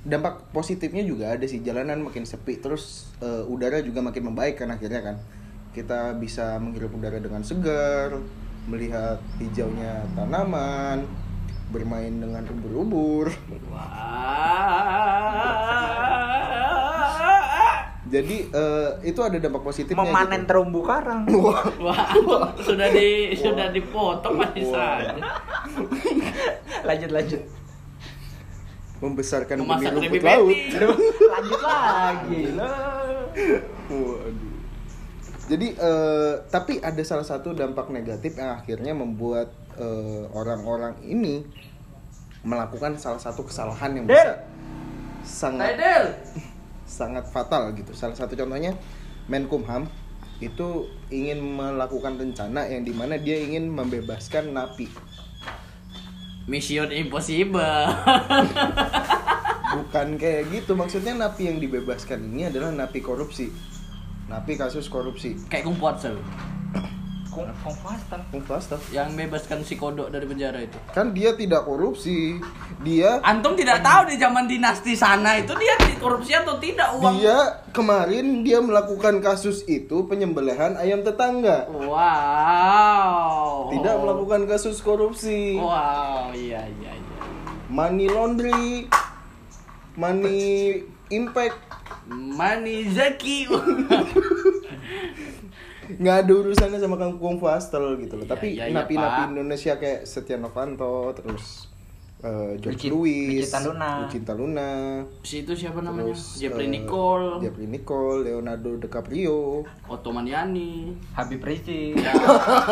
dampak 0.03 0.51
positifnya 0.51 1.07
juga 1.07 1.31
ada 1.31 1.47
sih 1.47 1.63
jalanan 1.63 2.03
makin 2.03 2.27
sepi 2.27 2.59
terus 2.59 3.15
eh, 3.23 3.47
udara 3.47 3.79
juga 3.87 4.03
makin 4.03 4.35
membaik 4.35 4.59
kan 4.59 4.75
akhirnya 4.75 4.99
kan 4.99 5.17
kita 5.73 6.19
bisa 6.19 6.59
menghirup 6.59 6.91
udara 6.91 7.23
dengan 7.23 7.47
segar 7.47 8.19
melihat 8.67 9.23
hijaunya 9.39 10.03
tanaman 10.19 11.07
bermain 11.71 12.11
dengan 12.19 12.43
ubur-ubur 12.51 13.31
Wah. 13.71 13.87
jadi 18.13 18.37
eh, 18.51 18.91
itu 19.07 19.21
ada 19.23 19.39
dampak 19.39 19.63
positifnya 19.65 20.05
Memanen 20.05 20.45
gitu. 20.45 20.49
terumbu 20.53 20.85
karang. 20.85 21.25
Wah, 21.41 21.65
Wah, 21.81 22.53
sudah 22.61 22.93
di 22.93 23.33
sudah 23.33 23.73
dipotong 23.73 24.37
masih 24.37 24.69
Wah. 24.69 25.01
saja. 25.01 25.17
lanjut, 26.85 27.09
lanjut. 27.09 27.62
Membesarkan 29.03 29.67
bumi 29.67 29.67
Memasak 29.67 29.93
rumput 29.99 30.21
Krabby 30.23 30.31
laut 30.31 30.59
lanjut 31.35 31.61
lagi. 31.67 32.43
Loh. 32.55 33.19
Waduh. 33.91 34.53
Jadi 35.51 35.67
eh, 35.75 36.35
tapi 36.47 36.79
ada 36.79 37.03
salah 37.03 37.27
satu 37.27 37.51
dampak 37.51 37.91
negatif 37.91 38.39
yang 38.39 38.55
akhirnya 38.63 38.95
membuat 38.95 39.51
eh, 39.75 40.25
orang-orang 40.31 41.03
ini 41.03 41.43
melakukan 42.47 42.95
salah 42.95 43.19
satu 43.19 43.43
kesalahan 43.43 43.99
yang 43.99 44.07
Del. 44.07 44.15
bisa 44.15 44.33
sangat 45.27 45.75
Tidal. 45.75 46.05
sangat 47.03 47.25
fatal 47.27 47.75
gitu. 47.75 47.91
Salah 47.95 48.15
satu 48.15 48.39
contohnya 48.39 48.79
Menkumham 49.31 49.87
itu 50.43 50.91
ingin 51.15 51.39
melakukan 51.39 52.19
rencana 52.19 52.67
yang 52.67 52.83
di 52.83 52.91
mana 52.91 53.15
dia 53.15 53.39
ingin 53.39 53.71
membebaskan 53.71 54.51
napi. 54.51 54.91
Mission 56.47 56.91
Impossible. 56.91 57.87
Bukan 59.73 60.09
kayak 60.21 60.53
gitu 60.53 60.77
maksudnya 60.77 61.17
napi 61.17 61.49
yang 61.49 61.57
dibebaskan 61.63 62.21
ini 62.29 62.53
adalah 62.53 62.69
napi 62.75 63.01
korupsi, 63.01 63.49
napi 64.29 64.59
kasus 64.59 64.91
korupsi. 64.91 65.39
Kayak 65.49 65.71
Kung 65.71 65.79
Potsel 65.81 66.19
Kung 67.33 67.49
Kung 67.65 67.77
Faster. 67.81 68.21
Kung 68.29 68.45
Faster. 68.45 68.79
yang 68.93 69.17
bebaskan 69.17 69.65
si 69.65 69.81
kodok 69.81 70.13
dari 70.13 70.29
penjara 70.29 70.61
itu. 70.61 70.77
Kan 70.93 71.17
dia 71.17 71.33
tidak 71.33 71.65
korupsi, 71.65 72.37
dia 72.85 73.25
Antum 73.25 73.57
tidak 73.57 73.81
tahu 73.81 74.13
di 74.13 74.21
zaman 74.21 74.45
dinasti 74.45 74.93
sana 74.93 75.41
itu 75.41 75.57
dia 75.57 75.81
korupsi 75.97 76.37
atau 76.37 76.61
tidak 76.61 76.93
uang. 77.01 77.17
Dia 77.17 77.65
kemarin 77.73 78.45
dia 78.45 78.61
melakukan 78.61 79.25
kasus 79.25 79.65
itu 79.65 80.05
penyembelihan 80.05 80.77
ayam 80.77 81.01
tetangga. 81.01 81.73
Wow. 81.73 83.73
Tidak 83.73 83.97
melakukan 83.97 84.45
kasus 84.45 84.85
korupsi. 84.85 85.57
Wow, 85.57 86.37
iya 86.37 86.69
iya 86.69 86.93
iya. 86.93 87.21
Money 87.73 88.13
laundry, 88.13 88.93
money 89.97 90.85
impact, 91.09 91.57
Mani 92.13 92.93
Zaki. 92.93 93.49
nggak 95.95 96.17
ada 96.23 96.33
urusannya 96.33 96.79
sama 96.79 96.97
Kang 96.97 97.17
Kung 97.17 97.37
Fastel 97.37 97.99
gitu 97.99 98.15
loh. 98.15 98.25
Iya, 98.25 98.33
Tapi 98.33 98.47
iya, 98.51 98.65
iya, 98.67 98.75
napi-napi. 98.75 99.21
Indonesia 99.31 99.73
kayak 99.75 100.05
Setia 100.05 100.37
Novanto, 100.37 101.13
terus 101.13 101.67
eh, 102.21 102.55
George 102.57 102.79
Luci- 102.79 102.91
Louis, 102.91 103.43
Lucinta 103.43 103.61
Luna. 103.61 103.91
Lucinta 104.01 104.33
Luna, 104.33 104.71
si 105.23 105.43
itu 105.43 105.53
siapa 105.53 105.81
namanya? 105.81 106.15
terus, 106.15 106.39
Jeffrey 106.39 106.67
eh, 106.67 106.73
Nicole, 106.73 107.29
Jeffrey 107.41 107.67
Nicole, 107.67 108.19
Leonardo 108.23 108.79
DiCaprio. 108.79 109.67
Otto 109.85 110.11
Maniani. 110.11 110.95
Habib 111.13 111.43
Rizik. 111.43 111.99
Ya. 111.99 112.15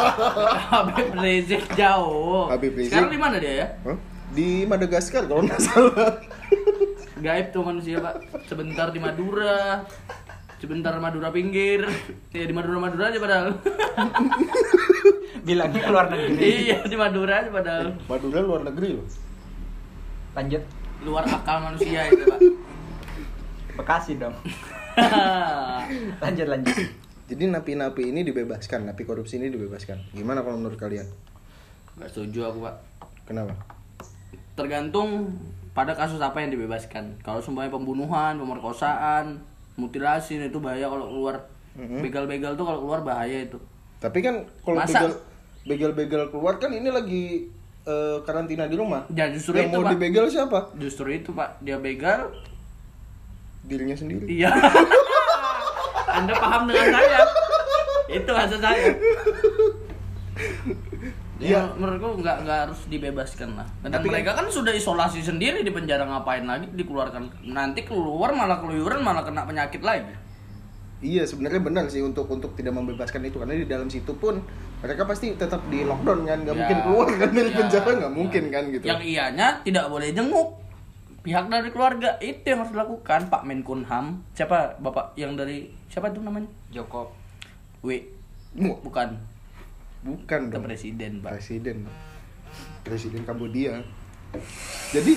Habib 0.72 1.10
Rizik 1.14 1.64
jauh. 1.74 2.46
Habib 2.46 2.72
Rizik. 2.72 2.94
Sekarang 2.94 3.10
di 3.10 3.18
mana 3.18 3.36
dia 3.36 3.52
ya? 3.52 3.66
Hah? 3.84 3.98
Di 4.30 4.62
Madagaskar 4.62 5.26
kalau 5.26 5.42
nggak 5.42 5.58
salah. 5.58 6.14
Gaib 7.18 7.50
tuh 7.50 7.60
manusia 7.60 7.98
pak. 7.98 8.16
Sebentar 8.46 8.88
di 8.88 8.96
Madura, 8.96 9.82
sebentar 10.60 10.92
Madura 11.00 11.32
pinggir. 11.32 11.88
Ya 12.36 12.46
di 12.46 12.54
Madura 12.54 12.78
Madura 12.78 13.10
aja 13.10 13.18
padahal. 13.18 13.48
Bilangnya 15.48 15.80
keluar 15.82 16.06
negeri. 16.12 16.68
iya 16.68 16.78
di 16.84 16.94
Madura 16.94 17.42
aja 17.42 17.50
padahal. 17.50 17.86
Madura 18.06 18.38
luar 18.44 18.62
negeri 18.68 18.88
loh. 18.94 19.06
Lanjut. 20.36 20.62
Luar 21.02 21.24
akal 21.26 21.58
manusia 21.66 22.06
itu 22.06 22.22
pak. 22.28 22.40
Bekasi 23.80 24.20
dong. 24.20 24.36
Lanjut, 26.20 26.46
lanjut. 26.46 26.76
Jadi 27.30 27.44
napi-napi 27.46 28.10
ini 28.10 28.26
dibebaskan, 28.26 28.90
napi 28.90 29.02
korupsi 29.06 29.38
ini 29.40 29.48
dibebaskan. 29.50 30.12
Gimana 30.12 30.42
kalau 30.44 30.60
menurut 30.60 30.76
kalian? 30.76 31.06
Gak 31.98 32.10
setuju 32.14 32.52
aku 32.52 32.58
pak. 32.68 32.74
Kenapa? 33.26 33.54
Tergantung 34.58 35.34
pada 35.70 35.94
kasus 35.94 36.18
apa 36.18 36.42
yang 36.42 36.50
dibebaskan. 36.52 37.22
Kalau 37.22 37.38
semuanya 37.38 37.70
pembunuhan, 37.70 38.34
pemerkosaan, 38.36 39.40
mutilasi 39.78 40.40
itu 40.40 40.58
bahaya 40.58 40.86
kalau 40.90 41.06
keluar. 41.10 41.36
Mhm. 41.78 42.02
Begal-begal 42.02 42.58
tuh 42.58 42.66
kalau 42.66 42.80
keluar 42.82 43.00
bahaya 43.06 43.46
itu. 43.46 43.58
Tapi 44.00 44.18
kan 44.24 44.48
kalau 44.64 44.80
begal 44.80 45.10
begal-begal 45.60 46.22
keluar 46.32 46.56
kan 46.56 46.72
ini 46.72 46.88
lagi 46.88 47.24
eh, 47.84 48.18
karantina 48.24 48.66
di 48.66 48.76
rumah. 48.76 49.04
Ya, 49.12 49.28
justru 49.30 49.54
yang 49.54 49.70
itu, 49.70 49.78
mau 49.78 49.86
Pak. 49.86 49.92
dibegal 49.94 50.24
siapa? 50.32 50.58
Justru 50.80 51.08
itu 51.12 51.30
pak 51.36 51.60
dia 51.60 51.76
begal. 51.76 52.32
Dirinya 53.64 53.94
sendiri. 53.94 54.24
Iya. 54.26 54.50
Anda 56.16 56.32
paham 56.34 56.66
dengan 56.66 56.90
saya? 56.90 57.20
Itu 58.10 58.30
maksud 58.34 58.60
saya. 58.60 58.88
Iya. 61.40 61.56
Ya, 61.56 61.72
menurutku 61.72 62.20
nggak 62.20 62.36
nggak 62.44 62.58
harus 62.64 62.80
dibebaskan 62.86 63.56
lah. 63.56 63.64
Dan 63.80 63.90
Tapi 63.90 64.06
kan- 64.06 64.12
mereka 64.12 64.30
kan 64.36 64.46
sudah 64.46 64.70
isolasi 64.70 65.20
sendiri 65.20 65.60
di 65.60 65.72
penjara 65.72 66.04
ngapain 66.04 66.44
lagi 66.44 66.68
dikeluarkan. 66.70 67.48
Nanti 67.48 67.82
keluar 67.82 68.30
malah 68.30 68.60
keluyuran 68.60 69.00
malah 69.00 69.24
kena 69.24 69.42
penyakit 69.42 69.80
lagi. 69.80 70.12
Iya 71.00 71.24
sebenarnya 71.24 71.64
benar 71.64 71.88
sih 71.88 72.04
untuk 72.04 72.28
untuk 72.28 72.52
tidak 72.52 72.76
membebaskan 72.76 73.24
itu 73.24 73.40
karena 73.40 73.56
di 73.56 73.64
dalam 73.64 73.88
situ 73.88 74.12
pun 74.12 74.36
mereka 74.78 75.08
pasti 75.08 75.32
tetap 75.32 75.64
di 75.66 75.80
lockdown 75.80 76.22
kan 76.22 76.38
nggak 76.38 76.52
Ya. 76.52 76.60
mungkin 76.60 76.78
keluar 76.84 77.06
kan 77.10 77.30
dari 77.30 77.48
Ya. 77.48 77.56
penjara 77.56 77.90
nggak 77.90 78.04
Ya. 78.06 78.18
mungkin 78.20 78.44
kan 78.46 78.64
gitu. 78.68 78.84
Yang 78.84 79.00
ianya 79.08 79.48
tidak 79.60 79.84
boleh 79.88 80.12
jenguk. 80.12 80.48
pihak 81.20 81.52
dari 81.52 81.68
keluarga 81.68 82.16
itu 82.18 82.40
yang 82.42 82.64
harus 82.64 82.72
dilakukan 82.72 83.28
Pak 83.28 83.44
Menkumham 83.44 84.24
siapa 84.32 84.80
bapak 84.80 85.12
yang 85.16 85.36
dari 85.36 85.68
siapa 85.84 86.08
itu 86.08 86.16
namanya 86.16 86.48
Joko 86.72 87.12
W 87.82 87.92
bukan 88.56 89.20
bukan 90.04 90.40
itu 90.48 90.54
dong. 90.56 90.64
presiden 90.64 91.12
pak. 91.20 91.32
Presiden 91.38 91.76
presiden 92.82 93.22
Kambodia. 93.24 93.84
Jadi 94.94 95.14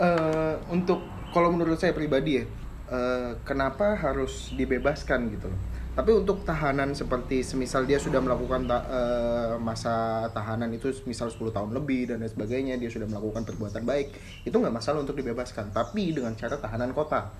eh, 0.00 0.54
untuk 0.72 1.04
kalau 1.32 1.52
menurut 1.52 1.76
saya 1.76 1.92
pribadi 1.92 2.40
ya 2.40 2.44
eh, 2.90 3.30
kenapa 3.44 3.96
harus 3.96 4.52
dibebaskan 4.56 5.32
gitu 5.36 5.48
loh? 5.48 5.60
Tapi 5.98 6.14
untuk 6.14 6.46
tahanan 6.46 6.94
seperti 6.94 7.42
semisal 7.42 7.82
dia 7.82 7.98
sudah 7.98 8.22
melakukan 8.22 8.70
ta- 8.70 8.86
eh, 8.86 9.54
masa 9.58 10.26
tahanan 10.30 10.70
itu 10.70 10.94
misal 11.10 11.26
10 11.26 11.50
tahun 11.50 11.70
lebih 11.74 12.14
dan 12.14 12.22
lain 12.22 12.30
sebagainya 12.30 12.78
dia 12.78 12.86
sudah 12.86 13.10
melakukan 13.10 13.42
perbuatan 13.42 13.82
baik 13.82 14.14
itu 14.46 14.54
nggak 14.54 14.74
masalah 14.74 15.02
untuk 15.02 15.18
dibebaskan. 15.18 15.74
Tapi 15.74 16.14
dengan 16.14 16.32
cara 16.38 16.54
tahanan 16.58 16.94
kota 16.94 17.30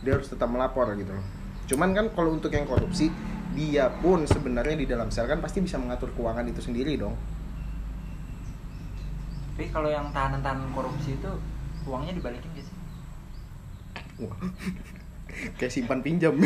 dia 0.00 0.16
harus 0.16 0.28
tetap 0.28 0.48
melapor 0.48 0.92
gitu 0.96 1.12
loh. 1.12 1.26
Cuman 1.66 1.92
kan 1.92 2.06
kalau 2.14 2.36
untuk 2.36 2.52
yang 2.54 2.64
korupsi 2.64 3.10
dia 3.56 3.88
pun 3.88 4.28
sebenarnya 4.28 4.76
di 4.76 4.86
dalam 4.86 5.08
sel 5.08 5.24
kan 5.24 5.40
pasti 5.40 5.64
bisa 5.64 5.80
mengatur 5.80 6.12
keuangan 6.12 6.44
itu 6.44 6.60
sendiri 6.60 7.00
dong. 7.00 7.16
Tapi 9.56 9.72
kalau 9.72 9.88
yang 9.88 10.12
tahanan-tahanan 10.12 10.68
korupsi 10.76 11.16
itu 11.16 11.32
uangnya 11.88 12.12
dibalikin 12.12 12.52
gak 12.52 12.64
sih? 12.68 12.76
Wah. 14.20 14.36
kayak 15.56 15.72
simpan 15.72 16.00
pinjam. 16.04 16.36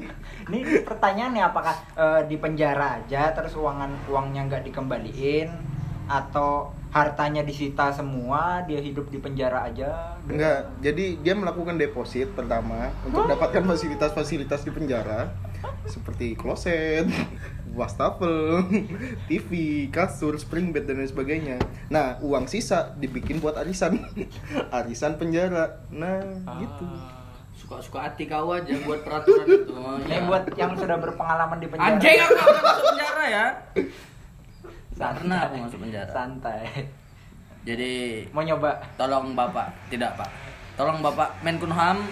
Ini 0.50 0.86
pertanyaannya 0.86 1.42
apakah 1.42 1.76
eh, 1.98 2.22
di 2.30 2.38
penjara 2.38 3.02
aja 3.02 3.34
terus 3.34 3.54
uangan 3.58 3.90
uangnya 4.10 4.46
nggak 4.46 4.62
dikembaliin? 4.70 5.50
Atau 6.10 6.74
hartanya 6.90 7.40
disita 7.40 7.94
semua 7.94 8.66
dia 8.66 8.78
hidup 8.78 9.06
di 9.08 9.16
penjara 9.16 9.62
aja. 9.64 10.18
Enggak 10.26 10.66
jadi 10.78 11.04
dia 11.16 11.34
melakukan 11.34 11.78
deposit 11.78 12.34
pertama 12.34 12.90
untuk 13.02 13.26
dapatkan 13.26 13.62
fasilitas-fasilitas 13.64 14.62
di 14.62 14.74
penjara 14.74 15.30
seperti 15.86 16.34
kloset 16.34 17.06
wastafel 17.78 18.66
TV 19.30 19.50
kasur 19.88 20.34
spring 20.34 20.74
bed 20.74 20.84
dan 20.84 20.98
lain 20.98 21.06
sebagainya. 21.06 21.56
Nah 21.86 22.18
uang 22.18 22.50
sisa 22.50 22.90
dibikin 22.96 23.38
buat 23.38 23.54
arisan. 23.54 24.02
Arisan 24.74 25.14
penjara. 25.14 25.86
Nah 25.88 26.18
gitu. 26.58 26.86
suka-suka 27.54 28.08
hati 28.08 28.24
kau 28.24 28.50
aja 28.50 28.72
buat 28.82 29.04
peraturan 29.04 29.46
itu. 29.46 29.74
Ini 29.76 30.10
Ya. 30.10 30.26
buat 30.26 30.42
yang 30.56 30.72
sudah 30.74 30.96
berpengalaman 30.98 31.60
di 31.60 31.68
penjara. 31.68 31.92
Anjing 31.92 32.18
aku 32.18 32.34
masuk 32.34 32.84
penjara 32.88 33.24
ya 33.28 33.46
Pernah 35.00 35.38
aku 35.48 35.56
Santai. 35.56 35.64
masuk 35.64 35.78
penjara. 35.80 36.10
Santai. 36.12 36.60
Jadi 37.68 37.92
mau 38.36 38.44
nyoba? 38.44 38.76
tolong 39.00 39.32
bapak. 39.32 39.68
Tidak 39.88 40.12
pak. 40.16 40.28
Tolong 40.76 41.00
bapak 41.00 41.40
Menkumham 41.40 42.04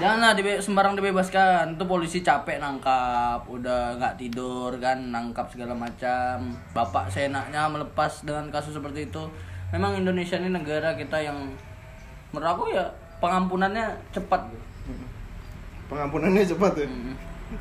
janganlah 0.00 0.36
dibe 0.36 0.60
sembarang 0.60 0.92
dibebaskan. 0.96 1.80
Itu 1.80 1.84
polisi 1.88 2.20
capek 2.20 2.60
nangkap. 2.60 3.48
Udah 3.48 3.96
nggak 3.96 4.20
tidur 4.20 4.76
kan 4.76 5.08
nangkap 5.08 5.48
segala 5.48 5.72
macam. 5.72 6.52
Bapak 6.76 7.08
seenaknya 7.08 7.68
melepas 7.72 8.24
dengan 8.24 8.52
kasus 8.52 8.76
seperti 8.76 9.08
itu. 9.08 9.24
Memang 9.72 9.96
Indonesia 9.96 10.36
ini 10.36 10.52
negara 10.52 10.92
kita 10.92 11.16
yang 11.16 11.48
menurut 12.32 12.48
aku 12.48 12.62
ya 12.76 12.84
pengampunannya 13.24 13.88
cepat. 14.12 14.52
Pengampunannya 15.88 16.44
cepat 16.44 16.72
ya? 16.76 16.88
Mm. 16.88 17.16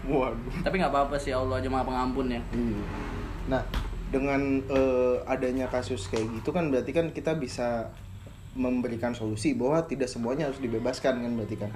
waduh. 0.08 0.56
Tapi 0.64 0.80
nggak 0.80 0.92
apa-apa 0.92 1.20
sih 1.20 1.36
Allah 1.36 1.60
aja 1.60 1.68
maha 1.68 1.84
pengampun 1.84 2.32
ya. 2.32 2.40
Iya. 2.56 2.84
Nah, 3.52 3.62
dengan 4.12 4.60
eh, 4.68 5.18
adanya 5.26 5.72
kasus 5.72 6.12
kayak 6.12 6.28
gitu 6.42 6.52
kan 6.52 6.68
berarti 6.68 6.92
kan 6.92 7.10
kita 7.16 7.34
bisa 7.40 7.90
memberikan 8.52 9.16
solusi 9.16 9.56
bahwa 9.56 9.88
tidak 9.88 10.12
semuanya 10.12 10.52
harus 10.52 10.60
dibebaskan 10.60 11.24
kan 11.24 11.32
berarti 11.40 11.56
kan. 11.56 11.72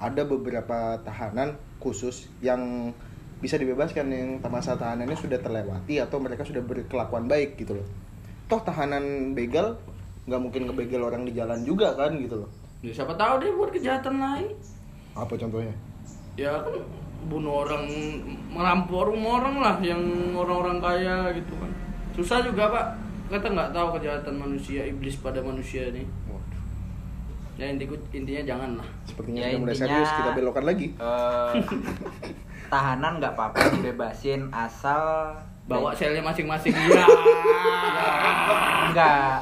Ada 0.00 0.24
beberapa 0.24 0.98
tahanan 1.04 1.60
khusus 1.78 2.26
yang 2.40 2.90
bisa 3.38 3.60
dibebaskan 3.60 4.08
yang 4.08 4.28
masa 4.48 4.74
tahanannya 4.74 5.14
sudah 5.20 5.36
terlewati 5.36 6.00
atau 6.00 6.16
mereka 6.16 6.48
sudah 6.48 6.64
berkelakuan 6.64 7.28
baik 7.28 7.60
gitu 7.60 7.76
loh. 7.76 7.86
Toh 8.48 8.64
tahanan 8.64 9.36
begal 9.36 9.76
nggak 10.24 10.40
mungkin 10.40 10.62
ngebegal 10.64 11.04
orang 11.04 11.28
di 11.28 11.36
jalan 11.36 11.60
juga 11.68 11.92
kan 11.92 12.16
gitu 12.16 12.40
loh. 12.40 12.50
ya, 12.80 12.92
siapa 12.92 13.12
tahu 13.12 13.44
dia 13.44 13.52
buat 13.52 13.70
kejahatan 13.72 14.16
lain 14.20 14.48
Apa 15.12 15.36
contohnya? 15.36 15.72
ya 16.34 16.50
kan 16.64 16.80
bunuh 17.30 17.62
orang 17.64 17.84
merampok 18.50 19.08
rumah 19.12 19.40
orang 19.40 19.56
lah 19.62 19.76
yang 19.80 20.02
orang-orang 20.34 20.78
kaya 20.82 21.16
gitu 21.36 21.54
kan 21.56 21.70
susah 22.14 22.38
juga 22.40 22.64
pak. 22.68 22.86
Kita 23.26 23.48
nggak 23.48 23.70
tahu 23.70 23.88
kejahatan 23.94 24.34
manusia 24.36 24.80
iblis 24.82 25.16
pada 25.16 25.40
manusia 25.40 25.88
nih 25.88 26.04
Waduh, 26.24 26.60
ya 27.56 27.66
intiku 27.66 27.94
intinya 28.10 28.42
jangan 28.44 28.70
lah 28.76 28.88
sepertinya 29.02 29.40
Ya, 29.40 29.48
sudah 29.48 29.58
mulai 29.58 29.72
intinya- 29.72 29.88
serius 29.90 30.10
kita 30.12 30.30
belokkan 30.32 30.64
lagi. 30.64 30.86
Eh, 30.92 31.52
tahanan 32.66 33.12
nggak 33.16 33.32
apa-apa 33.32 33.58
dibebasin 33.72 34.40
asal 34.50 35.32
bawa 35.64 35.90
selnya 35.90 36.20
masing-masing 36.20 36.70
ya. 36.70 37.04
Enggak 38.86 39.40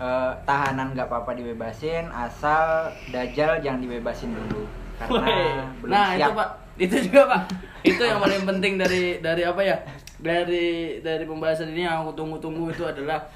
Eh, 0.00 0.32
tahanan 0.42 0.96
nggak 0.96 1.06
apa-apa 1.06 1.36
dibebasin 1.36 2.08
asal 2.08 2.88
dajal 3.08 3.60
jangan 3.60 3.78
dibebasin 3.78 4.32
dulu 4.32 4.64
karena 4.96 5.12
Woi. 5.14 5.44
belum 5.78 5.92
nah 5.92 6.08
siap. 6.10 6.24
Itu 6.24 6.32
pak. 6.34 6.48
Itu 6.74 6.96
juga 7.04 7.20
pak. 7.26 7.42
Itu 7.82 8.02
yang 8.02 8.16
paling 8.18 8.42
penting 8.42 8.72
dari 8.74 9.04
dari 9.18 9.44
apa 9.44 9.60
ya 9.60 9.76
dari 10.20 11.00
dari 11.00 11.24
pembahasan 11.24 11.72
ini 11.72 11.88
yang 11.88 12.04
aku 12.04 12.12
tunggu-tunggu 12.16 12.70
itu 12.72 12.84
adalah 12.84 13.28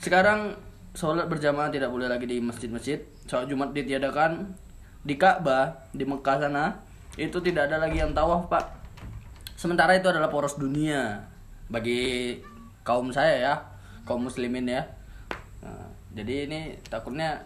sekarang 0.00 0.56
sholat 0.96 1.28
berjamaah 1.28 1.68
tidak 1.68 1.92
boleh 1.92 2.08
lagi 2.08 2.24
di 2.24 2.40
masjid-masjid. 2.40 3.00
Sholat 3.28 3.48
jumat 3.48 3.72
ditiadakan 3.72 4.56
di 5.04 5.14
Ka'bah 5.20 5.90
di 5.92 6.04
Mekah 6.08 6.36
sana 6.40 6.80
itu 7.20 7.38
tidak 7.44 7.70
ada 7.70 7.78
lagi 7.84 8.00
yang 8.00 8.16
tawaf 8.16 8.48
pak. 8.48 8.64
Sementara 9.54 9.94
itu 9.94 10.08
adalah 10.10 10.32
poros 10.32 10.56
dunia 10.58 11.28
bagi 11.68 12.36
kaum 12.84 13.08
saya 13.14 13.34
ya 13.40 13.54
kaum 14.04 14.28
muslimin 14.28 14.68
ya. 14.68 14.82
Nah, 15.64 15.88
jadi 16.12 16.48
ini 16.48 16.60
takutnya 16.88 17.40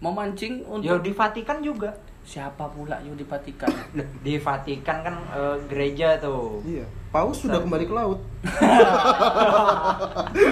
memancing 0.00 0.64
Yo 0.64 0.80
untuk 0.80 1.04
di 1.04 1.12
Vatikan 1.12 1.60
juga. 1.60 1.92
Siapa 2.26 2.66
pula 2.72 2.98
yang 3.06 3.14
di 3.14 3.22
Vatikan 3.22 3.70
di 4.26 4.34
Vatikan 4.40 5.04
kan 5.04 5.14
eh, 5.30 5.56
gereja 5.68 6.18
tuh. 6.18 6.64
Iya. 6.64 6.84
Paus 7.16 7.48
sudah 7.48 7.64
kembali 7.64 7.88
ke 7.88 7.96
laut. 7.96 8.20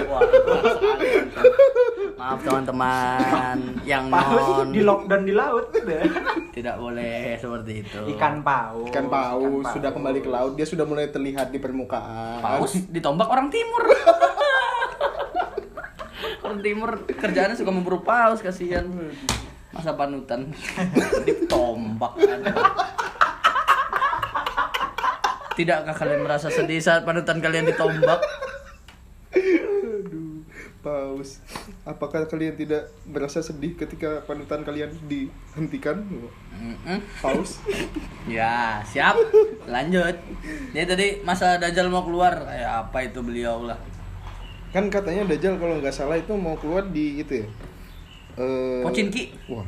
Wah, 0.09 0.21
maaf 2.17 2.41
teman-teman 2.41 3.85
yang 3.85 4.09
paus 4.09 4.65
non 4.65 4.73
di 4.73 4.81
lockdown 4.81 5.29
di 5.29 5.37
laut. 5.37 5.69
Tidak 6.57 6.77
boleh 6.81 7.37
seperti 7.37 7.85
itu. 7.85 8.17
Ikan 8.17 8.41
paus. 8.41 8.89
Ikan 8.89 9.13
paus 9.13 9.61
ikan 9.61 9.77
sudah 9.77 9.93
kembali 9.93 10.25
ke 10.25 10.31
laut, 10.33 10.57
dia 10.57 10.65
sudah 10.65 10.89
mulai 10.89 11.13
terlihat 11.13 11.53
di 11.53 11.61
permukaan. 11.61 12.41
paus 12.41 12.81
ditombak 12.89 13.29
orang 13.29 13.53
timur. 13.53 13.85
Orang 16.49 16.65
timur 16.65 17.05
kerjaannya 17.09 17.61
suka 17.61 17.73
memburu 17.73 18.01
paus 18.01 18.41
kasihan. 18.41 18.89
Masa 19.69 19.93
panutan? 19.93 20.49
Ditombak 21.29 22.17
Tidakkah 25.55 25.95
kalian 25.95 26.27
merasa 26.27 26.51
sedih 26.51 26.83
saat 26.83 27.07
panutan 27.07 27.39
kalian 27.39 27.67
ditombak? 27.71 28.19
Aduh, 29.35 30.43
paus. 30.83 31.39
Apakah 31.87 32.27
kalian 32.27 32.59
tidak 32.59 32.91
merasa 33.07 33.39
sedih 33.39 33.79
ketika 33.79 34.27
panutan 34.27 34.67
kalian 34.67 34.91
dihentikan? 35.07 36.03
Mm-mm. 36.51 36.99
Paus. 37.23 37.63
Ya, 38.27 38.83
siap. 38.83 39.15
Lanjut. 39.71 40.19
Dia 40.75 40.85
tadi 40.91 41.23
masa 41.23 41.63
Dajjal 41.63 41.87
mau 41.87 42.03
keluar. 42.03 42.35
Ya, 42.51 42.83
apa 42.83 43.07
itu 43.07 43.23
beliau 43.23 43.63
lah. 43.63 43.79
Kan 44.75 44.91
katanya 44.91 45.31
Dajjal 45.31 45.55
kalau 45.63 45.79
nggak 45.79 45.95
salah 45.95 46.19
itu 46.19 46.35
mau 46.35 46.59
keluar 46.59 46.83
di 46.91 47.23
itu 47.23 47.43
ya. 47.43 47.49
Eh, 48.35 48.83
Pochinki. 48.83 49.39
Wah. 49.47 49.67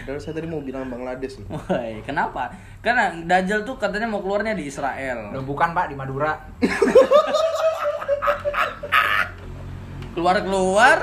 Padahal 0.00 0.18
saya 0.18 0.34
tadi 0.34 0.48
mau 0.48 0.60
bilang 0.60 0.88
Bangladesh 0.88 1.38
loh. 1.40 1.60
Woi, 1.60 2.00
kenapa? 2.02 2.50
Karena 2.80 3.12
Dajjal 3.12 3.62
tuh 3.62 3.76
katanya 3.76 4.08
mau 4.08 4.20
keluarnya 4.20 4.56
di 4.56 4.66
Israel. 4.66 5.30
Loh, 5.30 5.44
bukan 5.44 5.70
pak 5.70 5.86
di 5.88 5.94
Madura 5.94 6.34
Keluar-keluar 10.16 10.98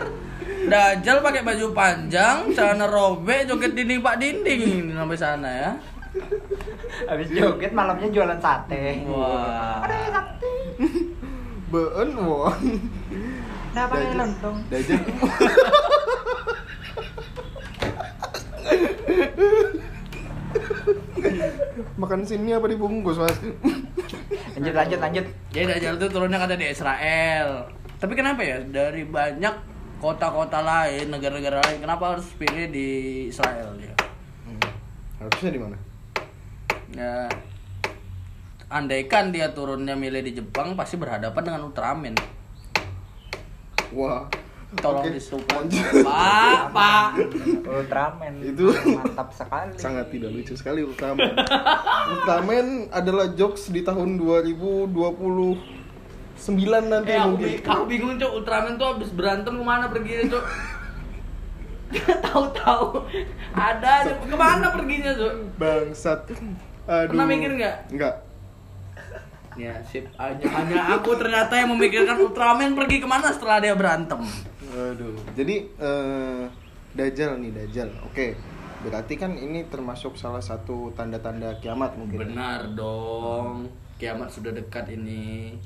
Dajjal 0.68 1.22
pakai 1.22 1.42
baju 1.42 1.66
panjang, 1.72 2.52
celana 2.52 2.86
robek, 2.86 3.48
joget 3.48 3.72
dinding 3.72 4.04
pak 4.04 4.20
dinding 4.20 4.92
sampai 4.92 5.18
sana 5.18 5.48
ya. 5.48 5.72
habis 7.06 7.30
joget 7.30 7.72
malamnya 7.72 8.10
jualan 8.10 8.40
sate 8.42 9.06
Wah. 9.06 9.86
Beun 11.70 12.10
wah. 12.26 12.58
nah 13.72 13.86
pakai 13.86 14.08
Dajjal. 14.08 14.18
lontong 14.18 14.58
Dajjal. 14.68 14.98
Makan 22.08 22.24
sini 22.24 22.56
apa 22.56 22.72
dibungkus, 22.72 23.20
Mas? 23.20 23.36
lanjut 24.56 24.72
lanjut 24.72 25.00
lanjut 25.04 25.26
Jadi 25.52 25.76
Dajjal 25.76 26.00
tuh 26.00 26.08
turunnya 26.08 26.39
kata 26.39 26.56
di 26.56 26.72
Israel. 26.72 27.67
Tapi 28.00 28.15
kenapa 28.15 28.48
ya? 28.48 28.63
Dari 28.63 29.04
banyak 29.04 29.52
kota-kota 30.00 30.63
lain, 30.63 31.12
negara-negara 31.12 31.60
lain, 31.67 31.84
kenapa 31.84 32.15
harus 32.15 32.32
pilih 32.39 32.72
di 32.72 32.88
Israel 33.28 33.76
ya? 33.76 33.91
Hmm. 34.48 34.72
Harusnya 35.20 35.52
di 35.52 35.60
mana? 35.60 35.78
Ya, 36.96 37.28
andaikan 38.72 39.36
dia 39.36 39.52
turunnya 39.52 40.00
milih 40.00 40.24
di 40.24 40.39
Jepang, 40.39 40.80
pasti 40.80 40.96
berhadapan 40.96 41.43
dengan 41.43 41.67
Ultraman. 41.67 42.15
Wah. 43.91 44.32
Tolong 44.70 45.00
Oke. 45.00 45.16
disupport. 45.16 45.64
Pak, 46.04 46.60
Pak. 46.70 47.08
Ultraman 47.64 48.34
Itu- 48.44 48.76
mantap 48.92 49.32
sekali 49.32 49.72
Sangat 49.74 50.12
tidak 50.12 50.28
lucu 50.30 50.54
sekali 50.54 50.84
Ultraman. 50.84 51.40
Ultraman 52.10 52.66
adalah 52.92 53.32
jokes 53.32 53.72
di 53.72 53.80
tahun 53.80 54.20
2029 54.20 55.56
nanti 56.86 57.10
Eh, 57.10 57.16
aku, 57.16 57.28
mungkin. 57.32 57.48
bi- 57.48 57.64
aku 57.64 57.84
bingung 57.86 58.16
cok 58.18 58.32
Ultraman 58.34 58.76
tuh 58.76 58.88
habis 58.92 59.10
berantem 59.10 59.56
ke 59.56 59.64
mana 59.64 59.88
perginya 59.88 60.28
cok? 60.30 60.46
Tahu-tahu 62.28 63.08
ada 63.56 63.90
aja 64.04 64.14
ke 64.20 64.36
mana 64.36 64.68
perginya 64.70 65.12
cok? 65.16 65.34
Bangsat. 65.56 66.20
Aduh. 66.86 67.08
Pernah 67.08 67.24
mikir 67.26 67.56
nggak? 67.56 67.76
Enggak. 67.90 68.16
Ya 69.56 69.74
sip 69.82 70.06
hanya, 70.14 70.46
hanya 70.54 70.82
aku 70.94 71.18
ternyata 71.18 71.56
yang 71.56 71.72
memikirkan 71.72 72.20
Ultraman 72.20 72.76
pergi 72.76 73.00
ke 73.00 73.08
mana 73.08 73.32
setelah 73.32 73.58
dia 73.58 73.72
berantem. 73.74 74.22
Aduh. 74.78 75.18
Jadi 75.34 75.56
eh 75.74 76.44
Dajjal 76.94 77.42
nih 77.42 77.52
Dajjal. 77.54 77.90
Oke. 78.06 78.38
Berarti 78.86 79.18
kan 79.18 79.34
ini 79.34 79.66
termasuk 79.66 80.13
salah 80.16 80.42
satu 80.42 80.94
tanda-tanda 80.94 81.58
kiamat 81.58 81.98
mungkin. 81.98 82.30
Benar 82.30 82.78
dong. 82.78 83.66
Kiamat 83.98 84.30
sudah 84.30 84.54
dekat 84.54 84.94
ini. 84.94 85.58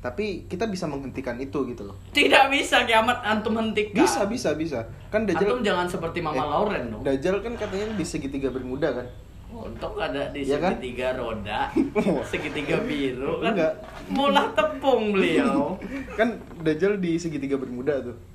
Tapi 0.00 0.48
kita 0.48 0.64
bisa 0.64 0.88
menghentikan 0.88 1.36
itu 1.36 1.60
gitu 1.68 1.84
loh. 1.84 1.96
Tidak 2.10 2.48
bisa 2.48 2.88
kiamat 2.88 3.20
antum 3.20 3.52
hentikan. 3.60 4.00
Bisa, 4.00 4.24
bisa, 4.26 4.56
bisa. 4.56 4.80
Kan 5.12 5.28
Dajjal 5.28 5.54
Antum 5.54 5.62
jangan 5.62 5.86
seperti 5.86 6.18
Mama 6.24 6.40
Eh, 6.40 6.46
Lauren 6.48 6.84
dong. 6.88 7.02
Dajjal 7.04 7.36
kan 7.44 7.52
katanya 7.54 7.86
di 7.94 8.04
segitiga 8.04 8.48
bermuda 8.48 8.88
kan. 8.96 9.06
Untuk 9.50 9.98
ada 9.98 10.30
di 10.30 10.46
kan? 10.46 10.78
segitiga 10.78 11.18
roda, 11.18 11.74
segitiga 12.30 12.78
biru 12.86 13.42
kan 13.42 13.50
Enggak. 13.50 13.74
mulah 14.06 14.46
tepung 14.54 15.10
beliau. 15.10 15.74
kan 16.18 16.38
Dajjal 16.62 17.02
di 17.02 17.18
segitiga 17.18 17.58
bermuda 17.58 17.98
tuh. 18.00 18.29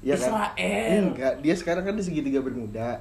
Kan? 0.00 0.14
Israel. 0.14 1.02
Enggak, 1.10 1.34
dia 1.40 1.54
sekarang 1.54 1.82
kan 1.82 1.94
di 1.94 2.02
segitiga 2.02 2.38
bermuda. 2.38 2.98